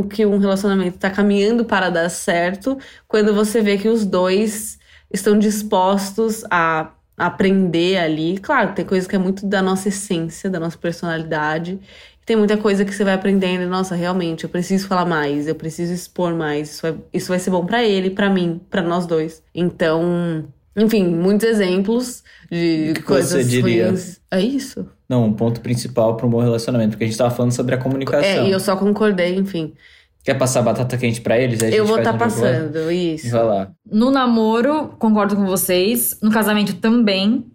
[0.10, 2.76] que um relacionamento tá caminhando para dar certo
[3.08, 4.80] quando você vê que os dois
[5.14, 8.38] estão dispostos a aprender ali.
[8.38, 11.80] Claro, tem coisa que é muito da nossa essência, da nossa personalidade.
[12.26, 15.94] Tem muita coisa que você vai aprendendo, nossa, realmente, eu preciso falar mais, eu preciso
[15.94, 16.72] expor mais.
[16.72, 19.42] Isso vai, isso vai ser bom pra ele, pra mim, pra nós dois.
[19.56, 20.46] Então,
[20.76, 23.88] enfim, muitos exemplos de que coisas você diria?
[23.88, 24.20] ruins.
[24.30, 24.86] É isso.
[25.10, 27.78] Não, um ponto principal para um bom relacionamento, porque a gente tava falando sobre a
[27.78, 28.30] comunicação.
[28.30, 29.74] É, e eu só concordei, enfim.
[30.28, 31.62] Quer passar batata quente pra eles?
[31.62, 32.52] Eu vou estar um jogo lá?
[32.52, 33.30] passando, isso.
[33.32, 33.72] Vai lá.
[33.90, 36.18] No namoro, concordo com vocês.
[36.22, 37.46] No casamento também.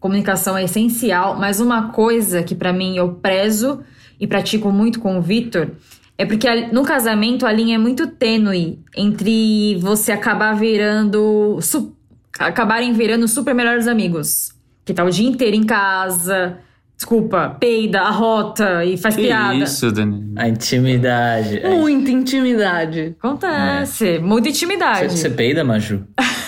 [0.00, 3.80] Comunicação é essencial, mas uma coisa que pra mim eu prezo
[4.18, 5.72] e pratico muito com o Vitor
[6.16, 11.58] é porque no casamento a linha é muito tênue entre você acabar virando.
[11.60, 11.94] su-
[12.38, 14.54] acabarem virando super melhores amigos.
[14.82, 16.56] Que tá o dia inteiro em casa,
[16.96, 19.54] desculpa, peida, arrota e faz Que piada.
[19.56, 20.32] isso, Dani?
[20.36, 21.58] A intimidade.
[21.58, 21.68] É.
[21.68, 23.14] Muita intimidade.
[23.18, 25.18] Acontece, muita Você, intimidade.
[25.18, 26.04] você peida, Maju?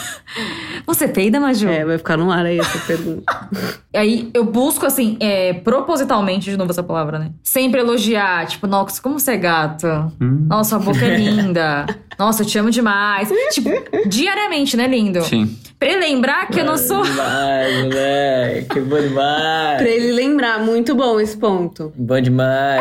[0.87, 1.69] Você peida, Maju?
[1.69, 3.25] É, vai ficar no ar aí essa pergunta.
[3.95, 7.31] Aí eu busco, assim, é, propositalmente, de novo essa palavra, né?
[7.43, 9.87] Sempre elogiar, tipo, nossa, como você é gato.
[10.21, 10.47] Hum.
[10.49, 11.87] Nossa, sua boca é linda.
[12.19, 13.31] Nossa, eu te amo demais.
[13.53, 13.71] tipo,
[14.07, 15.23] diariamente, né, lindo?
[15.23, 15.57] Sim.
[15.79, 16.99] Pra ele lembrar que eu não sou.
[16.99, 18.81] Bom demais, moleque.
[18.81, 19.77] Bom demais.
[19.79, 21.93] Pra ele lembrar, muito bom esse ponto.
[21.95, 22.81] Bom demais.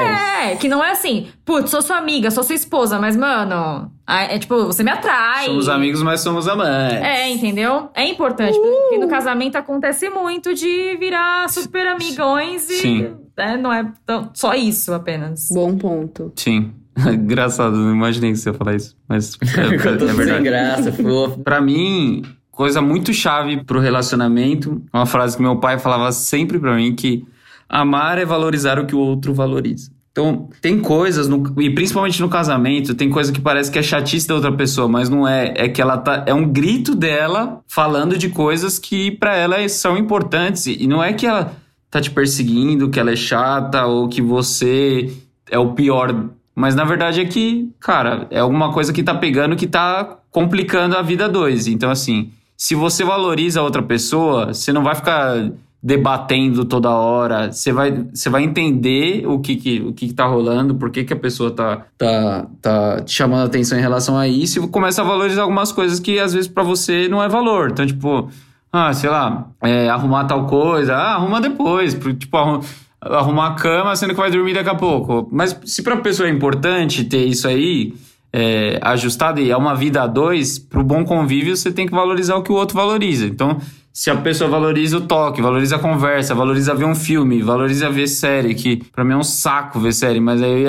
[0.52, 4.40] É, que não é assim, putz, sou sua amiga, sou sua esposa, mas, mano, é
[4.40, 5.46] tipo, você me atrai.
[5.46, 6.98] Somos amigos, mas somos amantes.
[7.02, 7.90] É, entendeu?
[7.94, 13.16] É importante, porque no casamento acontece muito de virar super amigões e Sim.
[13.38, 15.50] né, não é tão- só isso apenas.
[15.52, 16.32] Bom ponto.
[16.36, 16.72] Sim.
[17.12, 18.96] Engraçado, não imaginei que você ia falar isso.
[19.08, 20.44] Mas é, Ficou é tudo sem verdade.
[20.44, 21.40] graça, fofo.
[21.44, 22.22] Pra mim,
[22.56, 27.26] coisa muito chave pro relacionamento, uma frase que meu pai falava sempre pra mim que
[27.70, 29.92] amar é valorizar o que o outro valoriza.
[30.12, 34.26] Então, tem coisas, no- e principalmente no casamento, tem coisa que parece que é chatice
[34.26, 35.54] da outra pessoa, mas não é.
[35.58, 36.24] É que ela tá.
[36.26, 40.68] É um grito dela falando de coisas que pra ela são importantes.
[40.68, 41.52] E não é que ela
[41.92, 45.12] tá te perseguindo, que ela é chata ou que você
[45.52, 46.16] é o pior.
[46.56, 50.96] Mas na verdade é que, cara, é alguma coisa que tá pegando que tá complicando
[50.96, 51.68] a vida dois.
[51.68, 55.50] Então, assim, se você valoriza a outra pessoa, você não vai ficar
[55.84, 57.52] debatendo toda hora.
[57.52, 61.04] Você vai, você vai entender o que, que, o que, que tá rolando, por que,
[61.04, 64.68] que a pessoa tá, tá, tá te chamando a atenção em relação a isso, e
[64.68, 67.70] começa a valorizar algumas coisas que às vezes pra você não é valor.
[67.72, 68.30] Então, tipo,
[68.74, 71.94] ah, sei lá, é, arrumar tal coisa, ah, arruma depois.
[72.18, 72.62] Tipo, arru-
[73.00, 75.30] arrumar a cama, sendo que vai dormir daqui a pouco.
[75.32, 77.94] Mas se pra pessoa é importante ter isso aí
[78.38, 82.36] é, ajustado e é uma vida a dois, pro bom convívio você tem que valorizar
[82.36, 83.26] o que o outro valoriza.
[83.26, 83.62] Então,
[83.94, 88.08] se a pessoa valoriza o toque, valoriza a conversa, valoriza ver um filme, valoriza ver
[88.08, 90.66] série, que pra mim é um saco ver série, mas aí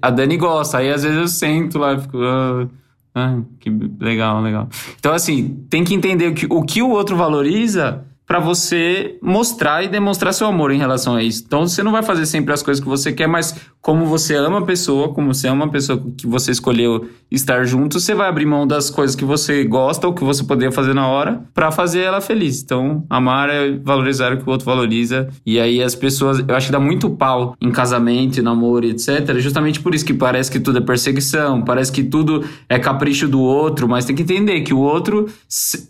[0.00, 2.16] a Dani gosta, aí às vezes eu sento lá e fico.
[2.22, 2.66] ah,
[3.14, 3.68] ah, que
[4.00, 4.66] legal, legal.
[4.98, 9.82] Então, assim, tem que entender o que o, que o outro valoriza pra você mostrar
[9.82, 11.42] e demonstrar seu amor em relação a isso.
[11.44, 14.58] Então, você não vai fazer sempre as coisas que você quer, mas como você ama
[14.58, 18.46] a pessoa, como você ama a pessoa que você escolheu estar junto, você vai abrir
[18.46, 22.02] mão das coisas que você gosta ou que você poderia fazer na hora pra fazer
[22.02, 22.62] ela feliz.
[22.62, 25.28] Então, amar é valorizar o que o outro valoriza.
[25.44, 29.38] E aí as pessoas, eu acho que dá muito pau em casamento, em namoro, etc.
[29.38, 33.40] Justamente por isso que parece que tudo é perseguição, parece que tudo é capricho do
[33.40, 35.26] outro, mas tem que entender que o outro,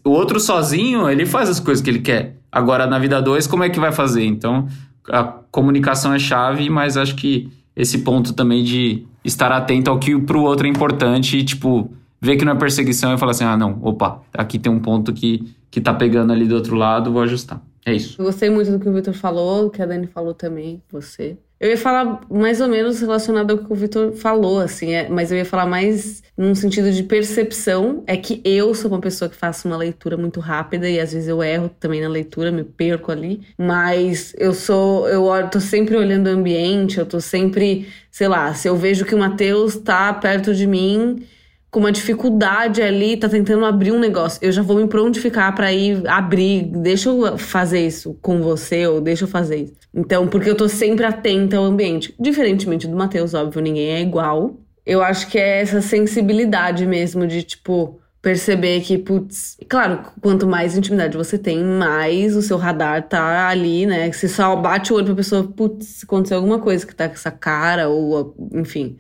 [0.05, 2.30] o outro sozinho, ele faz as coisas que ele quer.
[2.51, 4.25] Agora, na vida dois, como é que vai fazer?
[4.25, 4.69] Então,
[5.09, 10.19] a comunicação é chave, mas acho que esse ponto também de estar atento ao que
[10.19, 13.57] pro outro é importante e, tipo, ver que não é perseguição e falar assim, ah,
[13.57, 17.23] não, opa, aqui tem um ponto que, que tá pegando ali do outro lado, vou
[17.23, 17.63] ajustar.
[17.85, 18.23] É isso.
[18.23, 21.39] Gostei muito do que o Vitor falou, do que a Dani falou também, você.
[21.61, 25.31] Eu ia falar mais ou menos relacionado ao que o Vitor falou, assim, é, mas
[25.31, 28.03] eu ia falar mais num sentido de percepção.
[28.07, 31.29] É que eu sou uma pessoa que faço uma leitura muito rápida e às vezes
[31.29, 33.43] eu erro também na leitura, me perco ali.
[33.59, 38.67] Mas eu sou, eu tô sempre olhando o ambiente, eu tô sempre, sei lá, se
[38.67, 41.23] eu vejo que o Matheus tá perto de mim
[41.71, 44.39] com uma dificuldade ali, tá tentando abrir um negócio.
[44.43, 46.65] Eu já vou me prontificar pra ir abrir.
[46.65, 49.75] Deixa eu fazer isso com você, ou deixa eu fazer isso.
[49.95, 52.15] Então, porque eu tô sempre atenta ao ambiente.
[52.19, 54.59] Diferentemente do Matheus, óbvio, ninguém é igual.
[54.85, 60.77] Eu acho que é essa sensibilidade mesmo de, tipo, perceber que, putz, claro, quanto mais
[60.77, 64.11] intimidade você tem, mais o seu radar tá ali, né?
[64.11, 67.31] Você só bate o olho pra pessoa, putz, aconteceu alguma coisa que tá com essa
[67.31, 68.99] cara, ou enfim.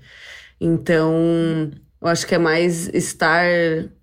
[0.61, 1.71] Então,
[2.03, 3.45] eu acho que é mais estar,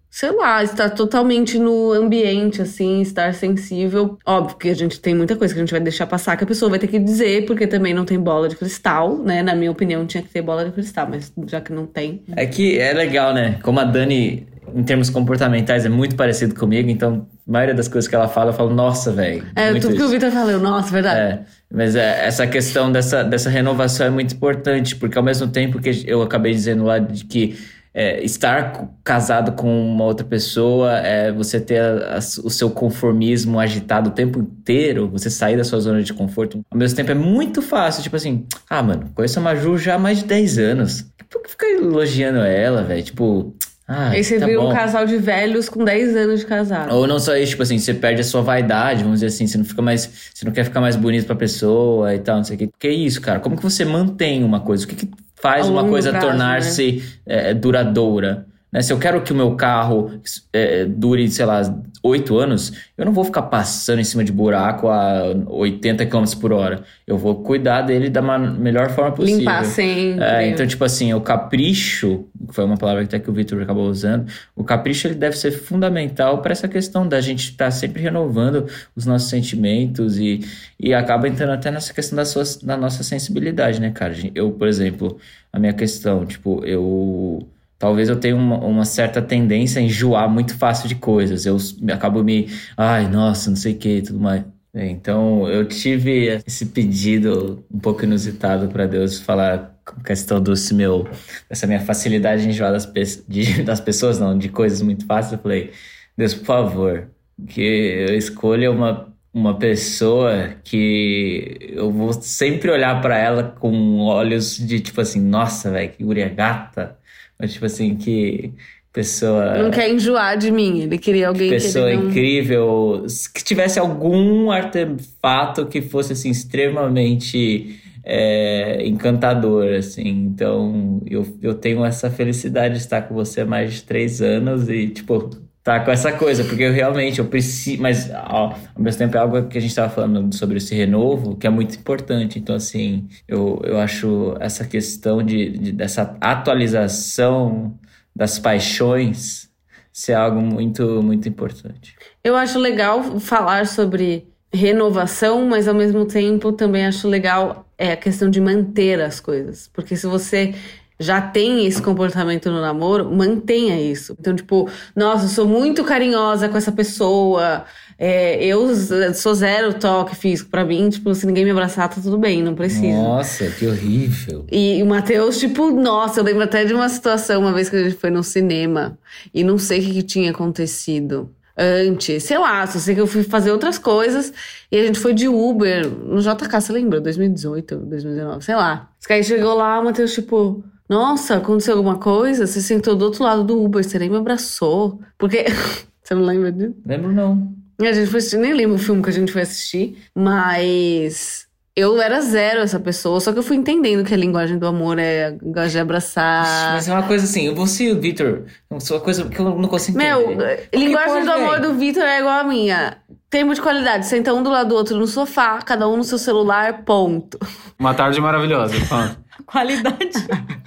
[0.09, 4.17] sei lá, estar totalmente no ambiente, assim, estar sensível.
[4.25, 6.47] Óbvio que a gente tem muita coisa que a gente vai deixar passar, que a
[6.47, 9.41] pessoa vai ter que dizer, porque também não tem bola de cristal, né?
[9.41, 12.23] Na minha opinião, tinha que ter bola de cristal, mas já que não tem.
[12.35, 13.59] É que é legal, né?
[13.63, 18.07] Como a Dani, em termos comportamentais, é muito parecido comigo, então a maioria das coisas
[18.07, 19.43] que ela fala, eu falo, nossa, velho.
[19.55, 20.09] É, tudo que o isso.
[20.09, 21.19] Vitor falou, nossa, verdade.
[21.19, 21.39] É,
[21.73, 26.03] mas é, essa questão dessa, dessa renovação é muito importante, porque ao mesmo tempo que
[26.05, 27.57] eu acabei dizendo lá de que
[27.99, 33.59] é, estar casado com uma outra pessoa, é, você ter a- a- o seu conformismo
[33.59, 37.15] agitado o tempo inteiro, você sair da sua zona de conforto, ao mesmo tempo é
[37.15, 41.05] muito fácil, tipo assim, ah, mano, conheço a Maju já há mais de 10 anos.
[41.27, 43.01] Por que ficar elogiando ela, velho?
[43.01, 43.55] Tipo,
[43.87, 44.69] ah, Aí você tá vira bom.
[44.69, 46.93] um casal de velhos com 10 anos de casado.
[46.93, 49.57] Ou não só isso, tipo assim, você perde a sua vaidade, vamos dizer assim, você
[49.57, 52.55] não fica mais, você não quer ficar mais bonito pra pessoa e tal, não sei
[52.55, 52.69] o que.
[52.79, 53.39] Que isso, cara?
[53.39, 54.85] Como que você mantém uma coisa?
[54.85, 55.09] O que que
[55.41, 58.45] faz A uma coisa tornar-se é, duradoura?
[58.71, 58.81] Né?
[58.81, 60.11] Se eu quero que o meu carro
[60.51, 61.61] é, dure, sei lá,
[62.03, 66.51] oito anos, eu não vou ficar passando em cima de buraco a 80 km por
[66.53, 66.83] hora.
[67.05, 69.39] Eu vou cuidar dele da melhor forma possível.
[69.39, 70.23] Limpar sempre.
[70.23, 73.61] É, então, tipo assim, o capricho, que foi uma palavra que até que o Victor
[73.61, 78.01] acabou usando, o capricho ele deve ser fundamental para essa questão da gente estar sempre
[78.01, 80.41] renovando os nossos sentimentos e,
[80.79, 84.13] e acaba entrando até nessa questão da, sua, da nossa sensibilidade, né, cara?
[84.35, 85.17] Eu, por exemplo,
[85.51, 87.47] a minha questão, tipo, eu
[87.77, 91.45] talvez eu tenha uma, uma, certa tendência a enjoar muito fácil de coisas.
[91.45, 91.57] Eu
[91.93, 94.43] acabo me, ai, nossa, não sei o que, tudo mais.
[94.73, 99.75] Então eu tive esse pedido um pouco inusitado para Deus falar
[100.05, 101.07] questão desse meu,
[101.49, 102.85] dessa minha facilidade de enjoar das,
[103.27, 105.33] de, das pessoas, não, de coisas muito fáceis.
[105.33, 105.71] Eu falei,
[106.17, 107.09] Deus, por favor,
[107.47, 109.07] que eu escolha uma
[109.37, 115.69] uma pessoa que eu vou sempre olhar para ela com olhos de tipo assim, nossa,
[115.71, 116.97] velho, que guria gata.
[117.39, 118.51] Mas tipo assim, que
[118.91, 119.57] pessoa.
[119.57, 121.91] Não quer enjoar de mim, ele queria alguém pessoa que.
[121.91, 122.09] Pessoa não...
[122.09, 127.81] incrível, que tivesse algum artefato que fosse assim, extremamente.
[128.09, 130.07] É, encantador, assim.
[130.07, 134.69] Então, eu, eu tenho essa felicidade de estar com você há mais de três anos
[134.69, 135.29] e, tipo,
[135.67, 139.19] tá com essa coisa, porque eu realmente eu preciso, mas ao, ao mesmo tempo é
[139.19, 142.39] algo que a gente estava falando sobre esse renovo, que é muito importante.
[142.39, 147.77] Então, assim, eu, eu acho essa questão de, de dessa atualização
[148.15, 149.49] das paixões
[149.91, 151.97] ser algo muito, muito importante.
[152.23, 157.97] Eu acho legal falar sobre renovação, mas ao mesmo tempo também acho legal é a
[157.97, 159.69] questão de manter as coisas.
[159.73, 160.55] Porque se você
[160.99, 164.15] já tem esse comportamento no namoro, mantenha isso.
[164.19, 167.65] Então, tipo, nossa, eu sou muito carinhosa com essa pessoa.
[167.99, 168.69] É, eu
[169.13, 172.53] sou zero toque físico para mim, tipo, se ninguém me abraçar, tá tudo bem, não
[172.53, 173.01] precisa.
[173.01, 174.45] Nossa, que horrível.
[174.51, 177.83] E o Matheus, tipo, nossa, eu lembro até de uma situação, uma vez que a
[177.83, 178.97] gente foi no cinema
[179.33, 183.07] e não sei o que, que tinha acontecido antes, sei lá, só sei que eu
[183.07, 184.31] fui fazer outras coisas
[184.71, 187.01] e a gente foi de Uber no JK, você lembra?
[187.01, 188.89] 2018, 2019, sei lá.
[189.09, 192.47] Aí chegou lá, o Matheus, tipo, nossa, aconteceu alguma coisa?
[192.47, 194.99] Você sentou do outro lado do Uber, você nem me abraçou.
[195.17, 195.45] Porque.
[196.01, 196.75] você não lembra disso?
[196.85, 197.53] Lembro não.
[197.79, 202.01] A gente foi assistir, nem lembro o filme que a gente foi assistir, mas eu
[202.01, 205.37] era zero essa pessoa, só que eu fui entendendo que a linguagem do amor é
[205.39, 206.73] gosto de abraçar.
[206.73, 209.67] Mas é uma coisa assim, você e o Victor, é uma coisa que eu não
[209.67, 210.35] consigo entender.
[210.35, 212.97] Meu, linguagem do amor do Victor é igual a minha.
[213.29, 216.17] Tempo de qualidade, senta um do lado do outro no sofá, cada um no seu
[216.17, 217.37] celular, ponto.
[217.77, 219.19] Uma tarde maravilhosa, ponto.
[219.45, 220.11] Qualidade.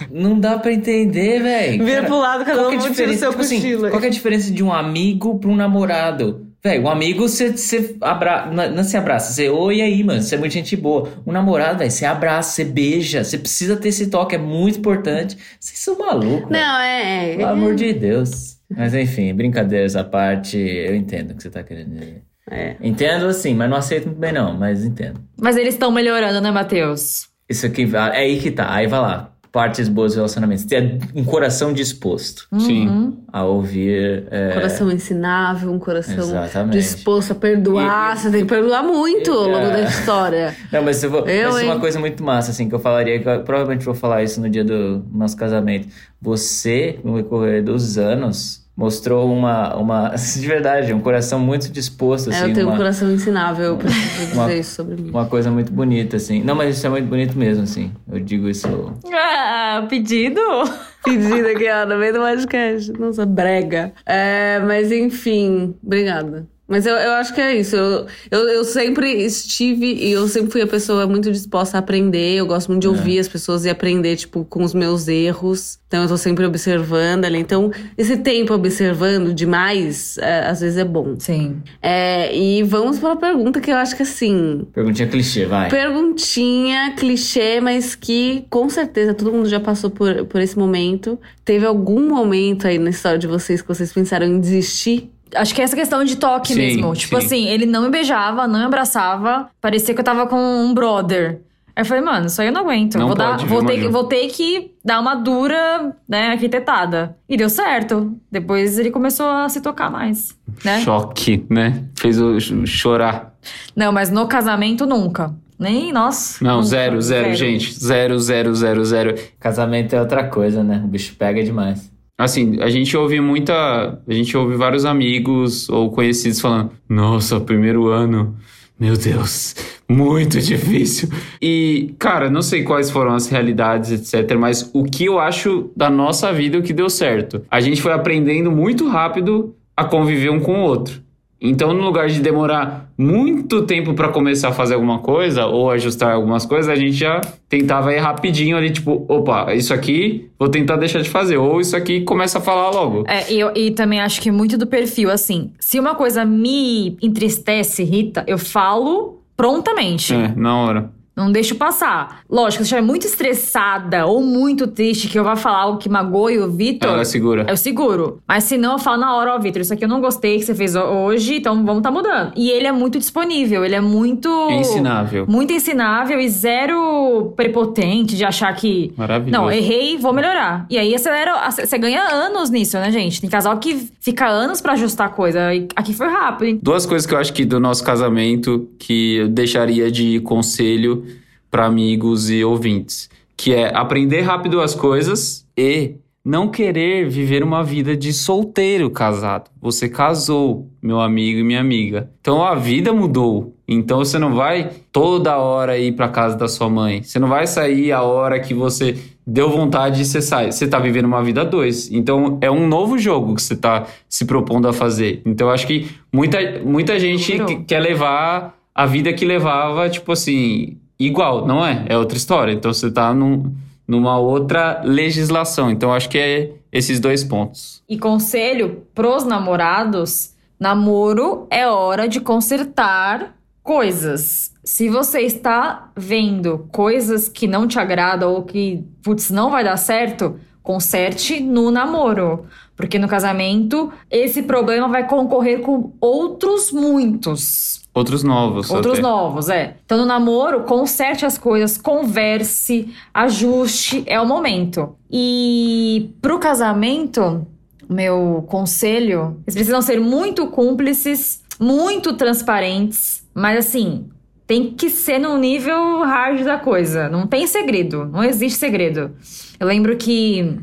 [0.09, 1.85] Não dá pra entender, velho.
[1.85, 4.63] Vira pro lado, cada um é no seu tipo assim, Qual é a diferença de
[4.63, 6.47] um amigo pra um namorado?
[6.63, 8.45] Velho, um amigo, você abra...
[8.45, 11.09] não se abraça, você, oi aí, mano, você é muito gente boa.
[11.25, 15.35] Um namorado, velho, você abraça, você beija, você precisa ter esse toque, é muito importante.
[15.59, 16.51] Vocês são malucos.
[16.51, 17.37] Não, é, é.
[17.37, 18.57] Pelo amor de Deus.
[18.69, 22.21] Mas enfim, brincadeiras à parte, eu entendo o que você tá querendo dizer.
[22.49, 22.75] É.
[22.81, 25.19] Entendo assim, mas não aceito muito bem, não, mas entendo.
[25.39, 27.30] Mas eles estão melhorando, né, Matheus?
[27.51, 28.73] Isso aqui, é aí que tá.
[28.73, 29.27] Aí vai lá.
[29.51, 30.65] Partes boas do relacionamento.
[30.65, 32.47] Ter um coração disposto.
[32.57, 32.87] Sim.
[32.87, 33.17] Uhum.
[33.33, 34.23] A ouvir.
[34.31, 34.53] É...
[34.53, 36.77] Coração ensinável, um coração Exatamente.
[36.77, 38.15] disposto a perdoar.
[38.15, 39.71] E, Você tem que perdoar muito ao longo é...
[39.71, 40.55] da história.
[40.71, 41.27] Não, mas eu vou.
[41.27, 43.19] Eu, mas é uma coisa muito massa, assim, que eu falaria.
[43.19, 45.89] Que eu, provavelmente vou falar isso no dia do nosso casamento.
[46.21, 52.39] Você, no decorrer dos anos, mostrou uma, uma, de verdade, um coração muito disposto, assim.
[52.39, 55.09] É, eu assim, tenho uma, um coração ensinável, eu preciso dizer uma, isso sobre mim.
[55.09, 56.43] Uma coisa muito bonita, assim.
[56.43, 57.91] Não, mas isso é muito bonito mesmo, assim.
[58.11, 58.67] Eu digo isso...
[59.13, 60.41] Ah, pedido?
[61.03, 62.93] Pedido aqui, ó, no meio do podcast.
[62.93, 63.91] Nossa, brega.
[64.05, 66.45] É, mas enfim, obrigada.
[66.71, 67.75] Mas eu, eu acho que é isso.
[67.75, 72.35] Eu, eu, eu, sempre estive e eu sempre fui a pessoa muito disposta a aprender.
[72.35, 72.89] Eu gosto muito de é.
[72.89, 75.77] ouvir as pessoas e aprender, tipo, com os meus erros.
[75.85, 77.39] Então eu tô sempre observando ali.
[77.39, 81.19] Então, esse tempo observando demais, é, às vezes é bom.
[81.19, 81.61] Sim.
[81.81, 84.65] É, e vamos para a pergunta que eu acho que assim.
[84.73, 85.69] Perguntinha clichê, vai.
[85.69, 91.19] Perguntinha clichê, mas que com certeza todo mundo já passou por, por esse momento.
[91.43, 95.11] Teve algum momento aí na história de vocês que vocês pensaram em desistir?
[95.35, 96.93] Acho que é essa questão de toque sim, mesmo.
[96.93, 97.25] Tipo sim.
[97.25, 99.49] assim, ele não me beijava, não me abraçava.
[99.59, 101.41] Parecia que eu tava com um brother.
[101.75, 102.97] Aí eu falei, mano, isso aí eu não aguento.
[102.97, 103.91] Não vou, dar, vou, ter, Manu?
[103.91, 107.15] vou ter que dar uma dura, né, arquitetada.
[107.29, 108.13] E deu certo.
[108.29, 110.81] Depois ele começou a se tocar mais, né?
[110.81, 111.85] Choque, né?
[111.97, 113.33] Fez o chorar.
[113.75, 115.33] Não, mas no casamento nunca.
[115.57, 116.39] Nem nós.
[116.41, 116.67] Não, nunca.
[116.67, 117.73] zero, zero, gente.
[117.73, 119.15] Zero, zero, zero, zero.
[119.39, 120.81] Casamento é outra coisa, né?
[120.83, 121.90] O bicho pega demais.
[122.21, 123.99] Assim, a gente ouve muita.
[124.07, 128.35] A gente ouve vários amigos ou conhecidos falando: Nossa, primeiro ano.
[128.79, 129.55] Meu Deus,
[129.89, 131.09] muito difícil.
[131.41, 134.37] E, cara, não sei quais foram as realidades, etc.
[134.37, 137.43] Mas o que eu acho da nossa vida, o que deu certo.
[137.49, 141.01] A gente foi aprendendo muito rápido a conviver um com o outro.
[141.43, 146.13] Então, no lugar de demorar muito tempo para começar a fazer alguma coisa ou ajustar
[146.13, 147.19] algumas coisas, a gente já
[147.49, 151.75] tentava ir rapidinho ali, tipo, opa, isso aqui vou tentar deixar de fazer, ou isso
[151.75, 153.03] aqui começa a falar logo.
[153.07, 156.95] É, e, eu, e também acho que muito do perfil, assim, se uma coisa me
[157.01, 160.13] entristece, irrita, eu falo prontamente.
[160.13, 161.00] É, na hora.
[161.21, 162.21] Não deixo passar.
[162.29, 166.39] Lógico, se estiver muito estressada ou muito triste que eu vá falar algo que magoe
[166.39, 166.89] o Vitor.
[166.89, 167.45] Ela segura.
[167.47, 168.19] Eu seguro.
[168.27, 170.45] Mas se não, eu falo na hora, ó, Vitor, isso aqui eu não gostei que
[170.45, 172.33] você fez hoje, então vamos tá mudando.
[172.35, 174.29] E ele é muito disponível, ele é muito.
[174.51, 175.25] Ensinável.
[175.27, 178.93] Muito ensinável e zero prepotente de achar que.
[178.97, 179.41] Maravilhoso.
[179.41, 180.65] Não, errei, vou melhorar.
[180.69, 181.49] E aí acelera.
[181.49, 183.21] Você ganha anos nisso, né, gente?
[183.21, 185.53] Tem casal que fica anos pra ajustar a coisa.
[185.53, 186.59] E aqui foi rápido, hein?
[186.61, 191.05] Duas coisas que eu acho que do nosso casamento que eu deixaria de conselho
[191.51, 197.63] para amigos e ouvintes, que é aprender rápido as coisas e não querer viver uma
[197.63, 199.49] vida de solteiro casado.
[199.59, 202.09] Você casou, meu amigo e minha amiga.
[202.21, 203.55] Então a vida mudou.
[203.67, 207.01] Então você não vai toda hora ir para casa da sua mãe.
[207.01, 208.95] Você não vai sair a hora que você
[209.25, 210.51] deu vontade e você sai.
[210.51, 211.91] Você tá vivendo uma vida dois.
[211.91, 215.23] Então é um novo jogo que você tá se propondo a fazer.
[215.25, 220.77] Então eu acho que muita, muita gente quer levar a vida que levava, tipo assim,
[221.05, 221.85] igual, não é?
[221.89, 222.51] É outra história.
[222.51, 223.53] Então você tá num,
[223.87, 225.69] numa outra legislação.
[225.71, 227.83] Então acho que é esses dois pontos.
[227.87, 234.51] E conselho pros namorados: namoro é hora de consertar coisas.
[234.63, 239.77] Se você está vendo coisas que não te agradam ou que, putz, não vai dar
[239.77, 242.45] certo, conserte no namoro.
[242.75, 247.80] Porque no casamento, esse problema vai concorrer com outros muitos.
[247.93, 248.69] Outros novos.
[248.71, 249.01] Outros até.
[249.01, 249.75] novos, é.
[249.85, 254.95] Então, no namoro, conserte as coisas, converse, ajuste, é o momento.
[255.11, 257.45] E pro casamento,
[257.89, 264.07] meu conselho, vocês precisam ser muito cúmplices, muito transparentes, mas assim,
[264.47, 267.09] tem que ser no nível hard da coisa.
[267.09, 269.11] Não tem segredo, não existe segredo.
[269.59, 270.57] Eu lembro que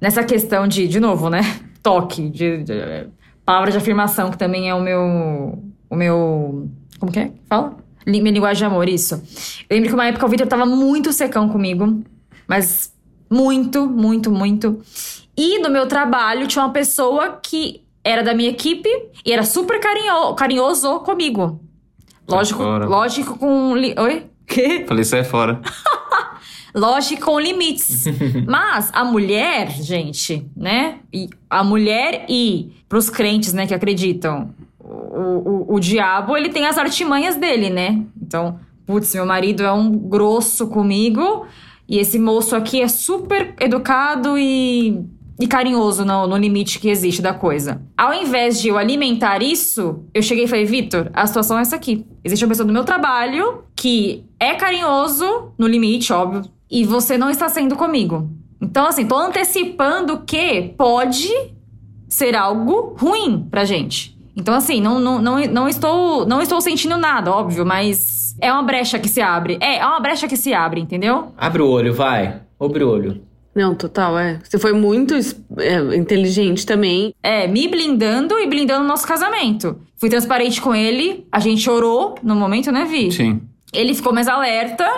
[0.00, 1.40] nessa questão de, de novo, né?
[1.82, 3.06] Toque, de, de-
[3.44, 5.58] palavra de afirmação, que também é o meu.
[5.92, 6.70] O meu.
[6.98, 7.30] Como que é?
[7.48, 7.76] Fala?
[8.06, 9.14] Minha linguagem de amor, isso.
[9.68, 12.02] Eu lembro que uma época o Victor tava muito secão comigo,
[12.48, 12.92] mas
[13.30, 14.80] muito, muito, muito.
[15.36, 18.88] E no meu trabalho tinha uma pessoa que era da minha equipe
[19.24, 21.60] e era super carinho, carinhoso comigo.
[22.26, 22.86] Lógico, fora.
[22.86, 23.76] lógico com.
[23.76, 24.26] li- Oi?
[24.46, 24.84] Quê?
[24.88, 25.60] Falei, sai fora.
[26.74, 28.04] Lógico, com limites.
[28.48, 31.00] Mas a mulher, gente, né?
[31.12, 34.54] E a mulher e pros crentes, né, que acreditam,
[34.92, 38.04] o, o, o diabo, ele tem as artimanhas dele, né?
[38.20, 41.46] Então, putz, meu marido é um grosso comigo
[41.88, 45.00] e esse moço aqui é super educado e,
[45.40, 47.82] e carinhoso no, no limite que existe da coisa.
[47.96, 51.76] Ao invés de eu alimentar isso, eu cheguei e falei, Vitor, a situação é essa
[51.76, 52.06] aqui.
[52.24, 57.30] Existe uma pessoa do meu trabalho que é carinhoso, no limite, óbvio, e você não
[57.30, 58.30] está sendo comigo.
[58.60, 61.28] Então, assim, tô antecipando que pode
[62.08, 64.11] ser algo ruim pra gente.
[64.36, 68.62] Então, assim, não, não, não, não, estou, não estou sentindo nada, óbvio, mas é uma
[68.62, 69.58] brecha que se abre.
[69.60, 71.32] É, é uma brecha que se abre, entendeu?
[71.36, 72.40] Abre o olho, vai.
[72.58, 73.22] Abre o olho.
[73.54, 74.40] Não, total, é.
[74.42, 75.14] Você foi muito
[75.58, 77.14] é, inteligente também.
[77.22, 79.78] É, me blindando e blindando o nosso casamento.
[79.98, 83.12] Fui transparente com ele, a gente orou no momento, né, Vi?
[83.12, 83.42] Sim.
[83.72, 84.90] Ele ficou mais alerta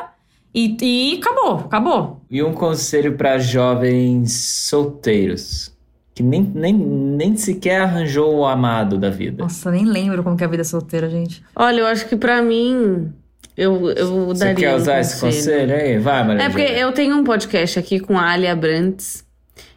[0.55, 2.21] e, e acabou, acabou.
[2.31, 4.33] E um conselho para jovens
[4.69, 5.74] solteiros
[6.15, 9.43] que nem, nem, nem sequer arranjou o amado da vida.
[9.43, 11.43] Nossa, nem lembro como que é a vida solteira, gente.
[11.57, 13.13] Olha, eu acho que pra mim,
[13.57, 15.99] eu, eu Você daria quer um usar esse conselho aí?
[15.99, 16.43] Vai, Maria.
[16.45, 19.25] É porque eu tenho um podcast aqui com a Alia Brantes.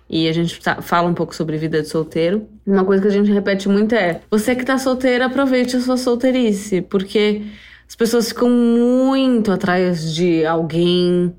[0.10, 2.48] E a gente tá- fala um pouco sobre vida de solteiro.
[2.66, 5.98] Uma coisa que a gente repete muito é: você que tá solteira, aproveite a sua
[5.98, 6.82] solteirice.
[6.82, 7.42] Porque
[7.88, 11.34] as pessoas ficam muito atrás de alguém,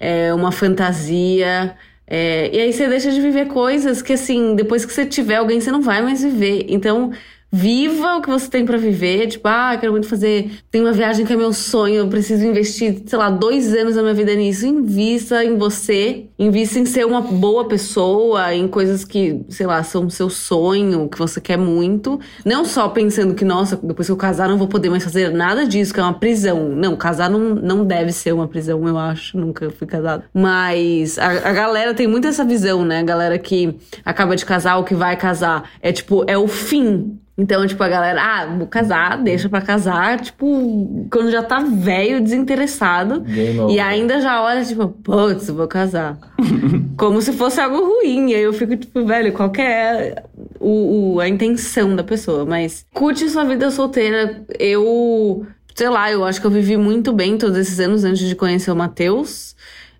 [0.00, 1.74] é, uma fantasia.
[2.06, 5.60] É, e aí você deixa de viver coisas que, assim, depois que você tiver alguém,
[5.60, 6.66] você não vai mais viver.
[6.68, 7.10] Então,
[7.56, 9.28] viva o que você tem pra viver.
[9.28, 10.50] Tipo, ah, quero muito fazer.
[10.70, 14.02] Tem uma viagem que é meu sonho, eu preciso investir, sei lá, dois anos da
[14.02, 14.66] minha vida nisso.
[14.66, 16.26] Invista em você.
[16.38, 21.18] Invista em ser uma boa pessoa, em coisas que, sei lá, são seu sonho, que
[21.18, 22.20] você quer muito.
[22.44, 25.66] Não só pensando que, nossa, depois que eu casar, não vou poder mais fazer nada
[25.66, 26.68] disso, que é uma prisão.
[26.68, 29.38] Não, casar não, não deve ser uma prisão, eu acho.
[29.38, 30.24] Nunca fui casada.
[30.34, 33.00] Mas a, a galera tem muito essa visão, né?
[33.00, 35.70] A galera que acaba de casar ou que vai casar.
[35.80, 37.18] É tipo, é o fim.
[37.38, 42.22] Então, tipo, a galera, ah, vou casar, deixa pra casar, tipo, quando já tá velho,
[42.22, 43.22] desinteressado.
[43.70, 46.16] E ainda já olha, tipo, putz, vou casar.
[46.96, 48.30] Como se fosse algo ruim.
[48.30, 50.22] E aí eu fico, tipo, velho, qual que é
[50.58, 52.46] o, o- a intenção da pessoa?
[52.46, 54.42] Mas curte sua vida solteira.
[54.58, 58.34] Eu, sei lá, eu acho que eu vivi muito bem todos esses anos antes de
[58.34, 59.54] conhecer o Matheus.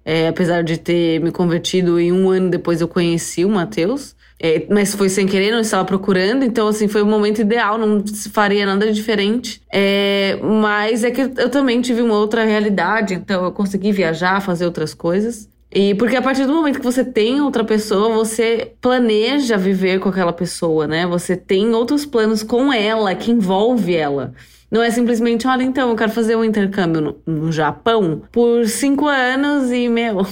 [0.06, 4.15] É, apesar de ter me convertido e um ano depois eu conheci o Matheus.
[4.38, 8.04] É, mas foi sem querer, não estava procurando, então assim, foi o momento ideal, não
[8.32, 9.62] faria nada diferente.
[9.72, 14.66] É, mas é que eu também tive uma outra realidade, então eu consegui viajar, fazer
[14.66, 15.48] outras coisas.
[15.72, 20.08] E porque a partir do momento que você tem outra pessoa, você planeja viver com
[20.08, 21.06] aquela pessoa, né?
[21.06, 24.32] Você tem outros planos com ela, que envolve ela.
[24.70, 29.06] Não é simplesmente, olha, então, eu quero fazer um intercâmbio no, no Japão por cinco
[29.06, 30.26] anos e, meu,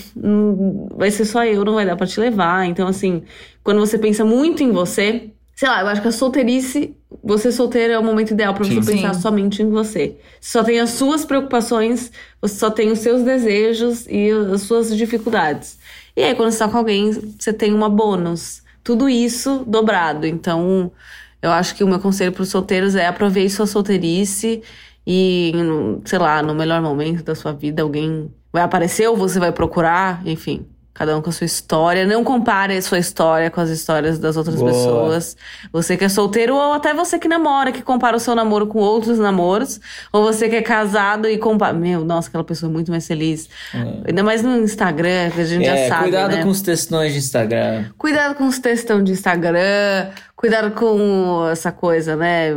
[0.97, 2.66] vai ser só eu, não vai dar pra te levar.
[2.66, 3.22] Então, assim,
[3.62, 7.93] quando você pensa muito em você, sei lá, eu acho que a solteirice, você solteiro
[7.93, 8.93] é o momento ideal para você Sim.
[8.93, 9.20] pensar Sim.
[9.20, 10.16] somente em você.
[10.41, 12.11] Você só tem as suas preocupações,
[12.43, 15.78] você só tem os seus desejos e as suas dificuldades.
[16.16, 18.62] E aí, quando você tá com alguém, você tem uma bônus.
[18.82, 20.26] Tudo isso dobrado.
[20.26, 20.93] Então,
[21.45, 24.62] eu acho que o meu conselho para os solteiros é aproveite sua solteirice
[25.07, 25.53] e,
[26.07, 30.22] sei lá, no melhor momento da sua vida, alguém vai aparecer ou você vai procurar,
[30.24, 30.64] enfim.
[30.97, 32.07] Cada um com a sua história.
[32.07, 34.70] Não compare a sua história com as histórias das outras Boa.
[34.70, 35.36] pessoas.
[35.72, 38.78] Você que é solteiro, ou até você que namora, que compara o seu namoro com
[38.78, 39.80] outros namoros.
[40.12, 41.72] Ou você que é casado e compara.
[41.72, 43.49] Meu, nossa, aquela pessoa é muito mais feliz.
[44.07, 46.03] Ainda mais no Instagram, que a gente já É, sabe.
[46.05, 46.42] cuidado né?
[46.45, 47.86] com os textões de Instagram.
[47.99, 50.11] Cuidado com os textão de Instagram,
[50.45, 52.51] cuidado com essa coisa, né?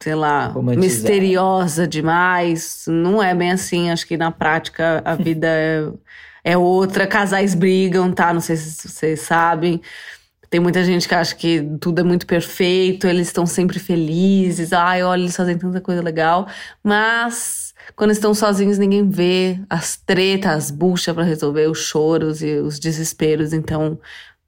[0.00, 0.90] Sei lá, Romantizar.
[0.90, 2.86] misteriosa demais.
[2.88, 3.90] Não é bem assim.
[3.90, 5.86] Acho que na prática a vida é,
[6.42, 7.06] é outra.
[7.06, 8.32] Casais brigam, tá?
[8.32, 9.82] Não sei se vocês sabem.
[10.48, 14.72] Tem muita gente que acha que tudo é muito perfeito, eles estão sempre felizes.
[14.72, 16.48] Ai, olha, eles fazem tanta coisa legal.
[16.82, 22.54] Mas quando estão sozinhos, ninguém vê as tretas, as buchas pra resolver, os choros e
[22.60, 23.52] os desesperos.
[23.52, 23.98] Então,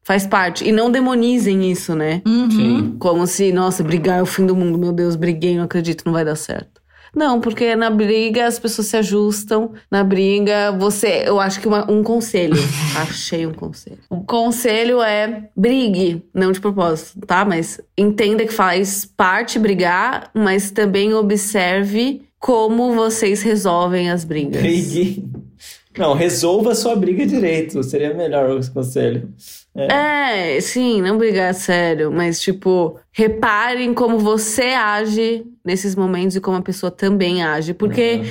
[0.09, 0.67] faz parte.
[0.67, 2.23] E não demonizem isso, né?
[2.27, 2.51] Uhum.
[2.51, 2.97] Sim.
[2.99, 4.79] Como se, nossa, brigar é o fim do mundo.
[4.79, 6.81] Meu Deus, briguei, não acredito, não vai dar certo.
[7.15, 9.73] Não, porque na briga as pessoas se ajustam.
[9.91, 11.25] Na briga, você.
[11.27, 12.57] Eu acho que uma- um conselho.
[12.97, 13.99] Achei um conselho.
[14.09, 17.45] O conselho é brigue, não de propósito, tá?
[17.45, 24.61] Mas entenda que faz parte brigar, mas também observe como vocês resolvem as brigas.
[24.63, 25.25] Brigue.
[25.99, 27.83] Não, resolva sua briga direito.
[27.83, 29.29] Seria melhor o conselho.
[29.83, 36.57] É, sim, não brigar sério, mas tipo, reparem como você age nesses momentos e como
[36.57, 38.23] a pessoa também age, porque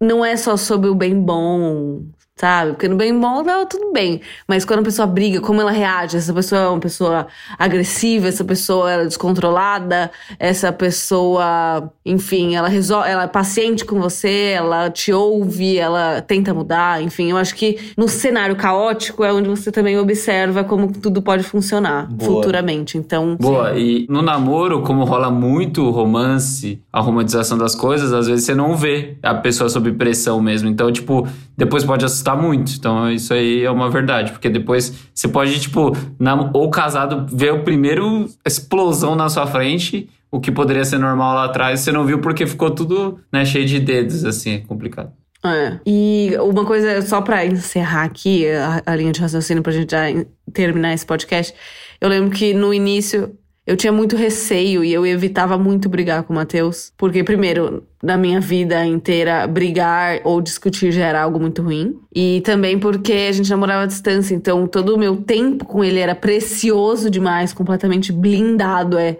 [0.00, 2.02] não é só sobre o bem bom,
[2.38, 2.72] sabe?
[2.72, 6.18] Porque no bem bom tá tudo bem, mas quando a pessoa briga, como ela reage?
[6.18, 7.26] Essa pessoa é uma pessoa
[7.58, 14.52] agressiva, essa pessoa é descontrolada, essa pessoa, enfim, ela resolve, ela é paciente com você,
[14.54, 19.48] ela te ouve, ela tenta mudar, enfim, eu acho que no cenário caótico é onde
[19.48, 22.30] você também observa como tudo pode funcionar Boa.
[22.30, 22.98] futuramente.
[22.98, 28.44] Então, Boa, e no namoro, como rola muito romance, a romantização das coisas, às vezes
[28.44, 30.68] você não vê a pessoa sob pressão mesmo.
[30.68, 31.26] Então, tipo,
[31.56, 32.72] depois pode assustar muito.
[32.76, 34.32] Então, isso aí é uma verdade.
[34.32, 40.08] Porque depois você pode, tipo, nam- ou casado, ver o primeiro explosão na sua frente,
[40.30, 43.64] o que poderia ser normal lá atrás, você não viu porque ficou tudo, né, cheio
[43.66, 45.12] de dedos, assim, é complicado.
[45.44, 45.78] É.
[45.86, 50.06] E uma coisa, só pra encerrar aqui a, a linha de raciocínio pra gente já
[50.52, 51.54] terminar esse podcast.
[52.00, 53.36] Eu lembro que no início
[53.66, 56.92] eu tinha muito receio e eu evitava muito brigar com o Matheus.
[56.96, 61.98] Porque, primeiro, na minha vida inteira, brigar ou discutir já era algo muito ruim.
[62.14, 64.34] E também porque a gente namorava à distância.
[64.34, 68.96] Então, todo o meu tempo com ele era precioso demais, completamente blindado.
[68.98, 69.16] É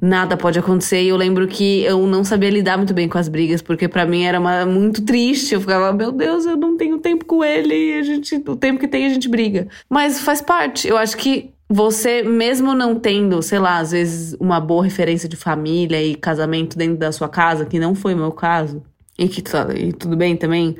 [0.00, 1.02] nada pode acontecer.
[1.02, 4.06] E eu lembro que eu não sabia lidar muito bem com as brigas, porque pra
[4.06, 5.52] mim era uma- muito triste.
[5.54, 8.86] Eu ficava, meu Deus, eu não tenho tempo com ele, a gente, o tempo que
[8.86, 9.66] tem a gente briga.
[9.88, 10.86] Mas faz parte.
[10.86, 15.36] Eu acho que você, mesmo não tendo, sei lá, às vezes uma boa referência de
[15.36, 18.82] família e casamento dentro da sua casa, que não foi o meu caso.
[19.16, 20.74] E que tá- e tudo bem também,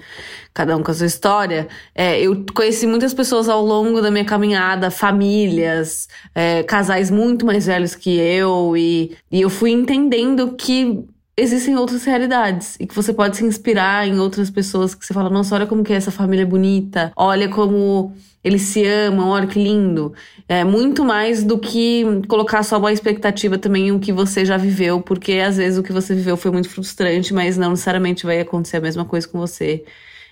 [0.54, 1.68] cada um com a sua história.
[1.94, 7.66] É, eu conheci muitas pessoas ao longo da minha caminhada, famílias, é, casais muito mais
[7.66, 11.04] velhos que eu, e, e eu fui entendendo que
[11.40, 15.30] existem outras realidades e que você pode se inspirar em outras pessoas que você fala,
[15.30, 19.62] nossa, olha como que essa família é bonita, olha como eles se amam, olha que
[19.62, 20.12] lindo.
[20.48, 24.56] É muito mais do que colocar só uma expectativa também em o que você já
[24.56, 28.40] viveu, porque às vezes o que você viveu foi muito frustrante, mas não necessariamente vai
[28.40, 29.84] acontecer a mesma coisa com você.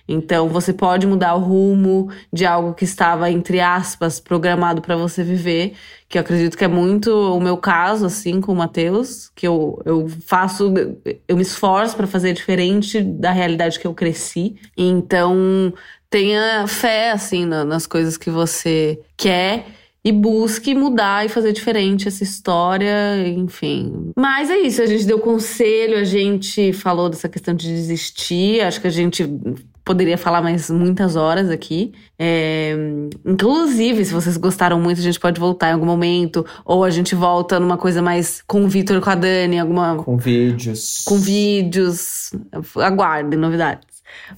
[0.08, 5.22] Então você pode mudar o rumo de algo que estava, entre aspas, programado para você
[5.22, 5.74] viver,
[6.08, 9.78] que eu acredito que é muito o meu caso, assim, com o Matheus, que eu,
[9.84, 10.72] eu faço,
[11.28, 14.56] eu me esforço para fazer diferente da realidade que eu cresci.
[14.76, 15.72] Então
[16.10, 19.66] tenha fé, assim, na- nas coisas que você quer
[20.04, 24.10] e busque mudar e fazer diferente essa história, enfim.
[24.16, 28.80] Mas é isso, a gente deu conselho, a gente falou dessa questão de desistir, acho
[28.80, 29.24] que a gente
[29.88, 31.92] poderia falar mais muitas horas aqui.
[32.18, 32.76] É,
[33.24, 36.44] inclusive, se vocês gostaram muito, a gente pode voltar em algum momento.
[36.62, 39.96] Ou a gente volta numa coisa mais com o Vitor e com a Dani, alguma.
[39.96, 40.98] Com vídeos.
[41.06, 42.32] Com vídeos.
[42.76, 43.86] Aguardem novidades.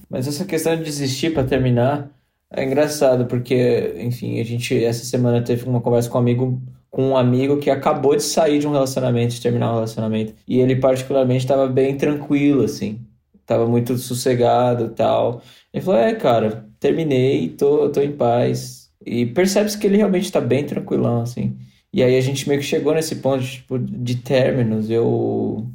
[0.09, 2.09] Mas essa questão de desistir para terminar
[2.49, 7.11] é engraçado, porque, enfim, a gente essa semana teve uma conversa com um amigo com
[7.11, 10.33] um amigo que acabou de sair de um relacionamento, de terminar um relacionamento.
[10.45, 12.99] E ele, particularmente, estava bem tranquilo, assim.
[13.45, 15.41] Tava muito sossegado tal.
[15.73, 18.89] Ele falou: É, cara, terminei, tô, tô em paz.
[19.05, 21.57] E percebe-se que ele realmente tá bem tranquilão, assim.
[21.93, 24.89] E aí a gente meio que chegou nesse ponto, tipo, de términos.
[24.89, 25.67] Eu.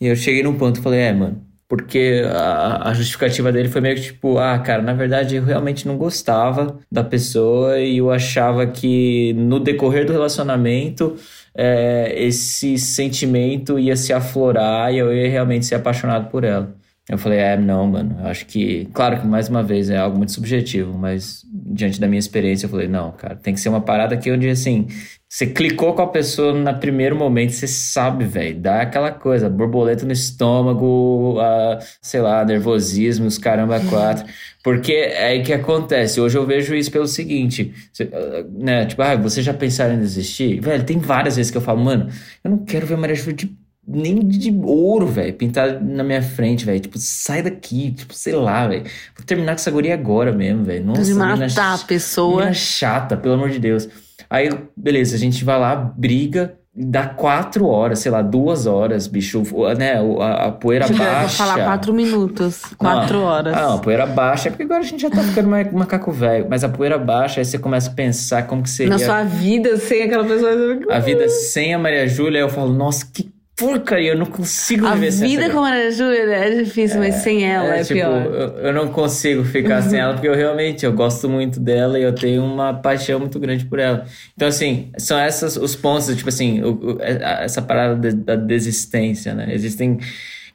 [0.00, 3.96] Eu cheguei num ponto e falei: É, mano porque a, a, justificativa dele foi meio
[3.96, 8.66] que tipo, ah, cara, na verdade eu realmente não gostava da pessoa e eu achava
[8.66, 11.16] que no decorrer do relacionamento
[11.54, 16.74] é, esse sentimento ia se aflorar e eu ia realmente ser apaixonado por ela.
[17.08, 20.16] Eu falei, é, não, mano, eu acho que, claro que mais uma vez é algo
[20.16, 23.80] muito subjetivo, mas diante da minha experiência eu falei, não, cara, tem que ser uma
[23.80, 24.86] parada aqui onde, assim,
[25.32, 28.60] você clicou com a pessoa no primeiro momento, você sabe, velho.
[28.60, 34.26] Dá aquela coisa, borboleta no estômago, a, sei lá, nervosismo, os caramba quatro.
[34.62, 36.20] Porque é aí que acontece.
[36.20, 38.10] Hoje eu vejo isso pelo seguinte, você,
[38.52, 38.84] né?
[38.84, 40.60] Tipo, ah, você já pensaram em desistir?
[40.60, 42.10] Velho, tem várias vezes que eu falo, mano,
[42.44, 46.64] eu não quero ver Maria Júlia de nem de ouro, velho, pintado na minha frente,
[46.64, 46.80] velho.
[46.80, 48.84] Tipo, sai daqui, tipo, sei lá, velho.
[49.16, 50.84] Vou terminar com essa guria agora mesmo, velho.
[50.84, 52.52] Nossa, de matar a pessoa.
[52.52, 53.88] chata, pelo amor de Deus.
[54.30, 59.42] Aí, beleza, a gente vai lá, briga, dá quatro horas, sei lá, duas horas, bicho,
[59.76, 59.94] né?
[60.20, 61.20] A, a poeira Chega baixa.
[61.20, 63.54] Vou falar quatro minutos, quatro não, horas.
[63.54, 66.46] Não, a poeira baixa, porque agora a gente já tá ficando mais macaco velho.
[66.48, 68.92] Mas a poeira baixa, aí você começa a pensar como que seria.
[68.92, 70.52] Na sua vida sem aquela pessoa.
[70.88, 74.94] A vida sem a Maria Júlia, eu falo, nossa, que porcaria, eu não consigo a
[74.94, 77.82] viver sem A vida com a Júlia é difícil, é, mas sem ela é, é
[77.82, 78.26] tipo, pior.
[78.26, 82.02] Eu, eu, não consigo ficar sem ela, porque eu realmente eu gosto muito dela e
[82.02, 84.06] eu tenho uma paixão muito grande por ela.
[84.34, 88.36] Então, assim, são esses os pontos, tipo assim, o, o, é, essa parada de, da
[88.36, 89.52] desistência, né?
[89.52, 89.98] Existem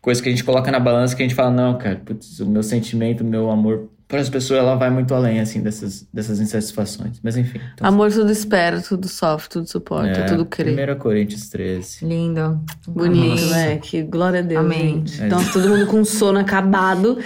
[0.01, 2.45] coisas que a gente coloca na balança que a gente fala, não, cara, putz, o
[2.45, 6.39] meu sentimento, o meu amor para as pessoas ela vai muito além assim dessas, dessas
[6.39, 7.19] insatisfações.
[7.21, 7.59] Mas enfim.
[7.73, 10.71] Então, Amor tudo espera, tudo sofre, tudo suporta, é, tudo crê.
[10.71, 12.05] 1 Coríntios 13.
[12.05, 12.59] Lindo.
[12.87, 13.77] Bonito, né?
[13.77, 15.05] Que glória a Deus, Amém.
[15.05, 15.23] gente.
[15.23, 17.17] Então, todo mundo com sono acabado,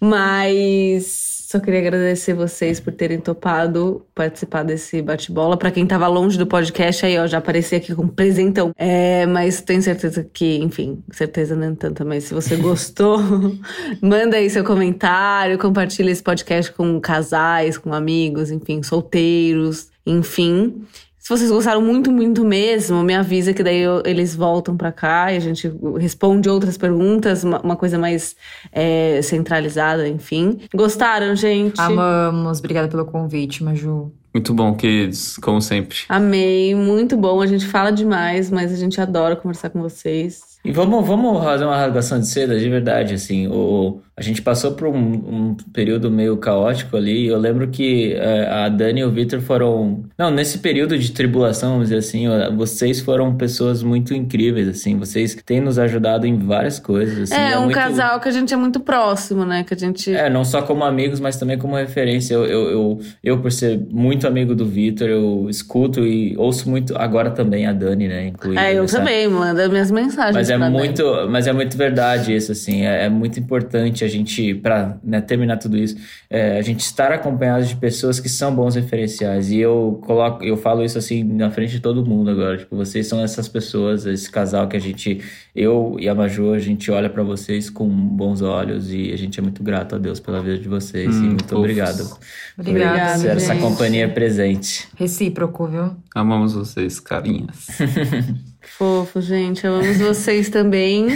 [0.00, 5.56] mas só queria agradecer vocês por terem topado participar desse bate-bola.
[5.56, 8.72] Para quem tava longe do podcast, aí, ó, já apareci aqui com um presentão.
[8.76, 13.20] É, mas tenho certeza que, enfim, certeza nem tanta, mas se você gostou,
[14.02, 20.84] manda aí seu comentário, compartilha esse podcast com casais, com amigos, enfim, solteiros, enfim.
[21.26, 25.32] Se vocês gostaram muito, muito mesmo, me avisa que daí eu, eles voltam para cá
[25.32, 25.68] e a gente
[25.98, 28.36] responde outras perguntas, uma, uma coisa mais
[28.70, 30.60] é, centralizada, enfim.
[30.72, 31.80] Gostaram, gente?
[31.80, 32.60] Amamos.
[32.60, 34.12] Obrigada pelo convite, Maju.
[34.32, 35.96] Muito bom, queridos, como sempre.
[36.08, 37.42] Amei, muito bom.
[37.42, 40.60] A gente fala demais, mas a gente adora conversar com vocês.
[40.64, 43.48] E vamos, vamos fazer uma rasgação de seda de verdade, assim.
[43.48, 47.26] O, a gente passou por um, um período meio caótico ali.
[47.26, 50.04] Eu lembro que é, a Dani e o Victor foram.
[50.16, 52.24] Não, nesse período de tribulação, vamos dizer assim,
[52.56, 54.96] vocês foram pessoas muito incríveis, assim.
[54.98, 57.30] Vocês têm nos ajudado em várias coisas.
[57.30, 57.74] Assim, é, é um muito...
[57.74, 59.62] casal que a gente é muito próximo, né?
[59.64, 60.10] Que a gente.
[60.10, 62.32] É, não só como amigos, mas também como referência.
[62.32, 66.96] Eu, eu, eu, eu por ser muito amigo do Victor, eu escuto e ouço muito.
[66.96, 68.28] Agora também a Dani, né?
[68.28, 68.64] Inclusive.
[68.64, 70.34] É, eu também, manda minhas mensagens.
[70.34, 72.86] Mas é muito, mas é muito verdade isso, assim.
[72.86, 75.96] É, é muito importante a gente, para né, terminar tudo isso,
[76.30, 79.50] é, a gente estar acompanhado de pessoas que são bons referenciais.
[79.50, 82.56] E eu coloco, eu falo isso assim na frente de todo mundo agora.
[82.56, 85.20] Tipo, vocês são essas pessoas, esse casal que a gente,
[85.54, 89.38] eu e a Maju, a gente olha para vocês com bons olhos e a gente
[89.38, 91.14] é muito grato a Deus pela vida de vocês.
[91.16, 91.58] Hum, e muito ufos.
[91.58, 92.18] obrigado.
[92.58, 94.88] Obrigada, por ser essa companhia presente.
[94.96, 95.96] Recíproco, viu?
[96.14, 97.66] Amamos vocês, carinhas.
[98.78, 99.66] Fofo, gente.
[99.66, 101.06] Amamos vocês também.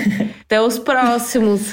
[0.43, 1.73] Até os próximos.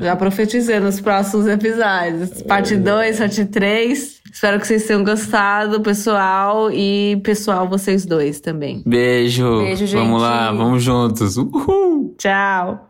[0.00, 2.42] Já profetizando os próximos episódios.
[2.42, 4.22] Parte 2, parte 3.
[4.32, 6.70] Espero que vocês tenham gostado, pessoal.
[6.72, 8.82] E pessoal, vocês dois também.
[8.84, 9.58] Beijo.
[9.58, 10.00] Beijo, gente.
[10.00, 11.36] Vamos lá, vamos juntos.
[11.36, 12.14] Uhul.
[12.18, 12.86] Tchau.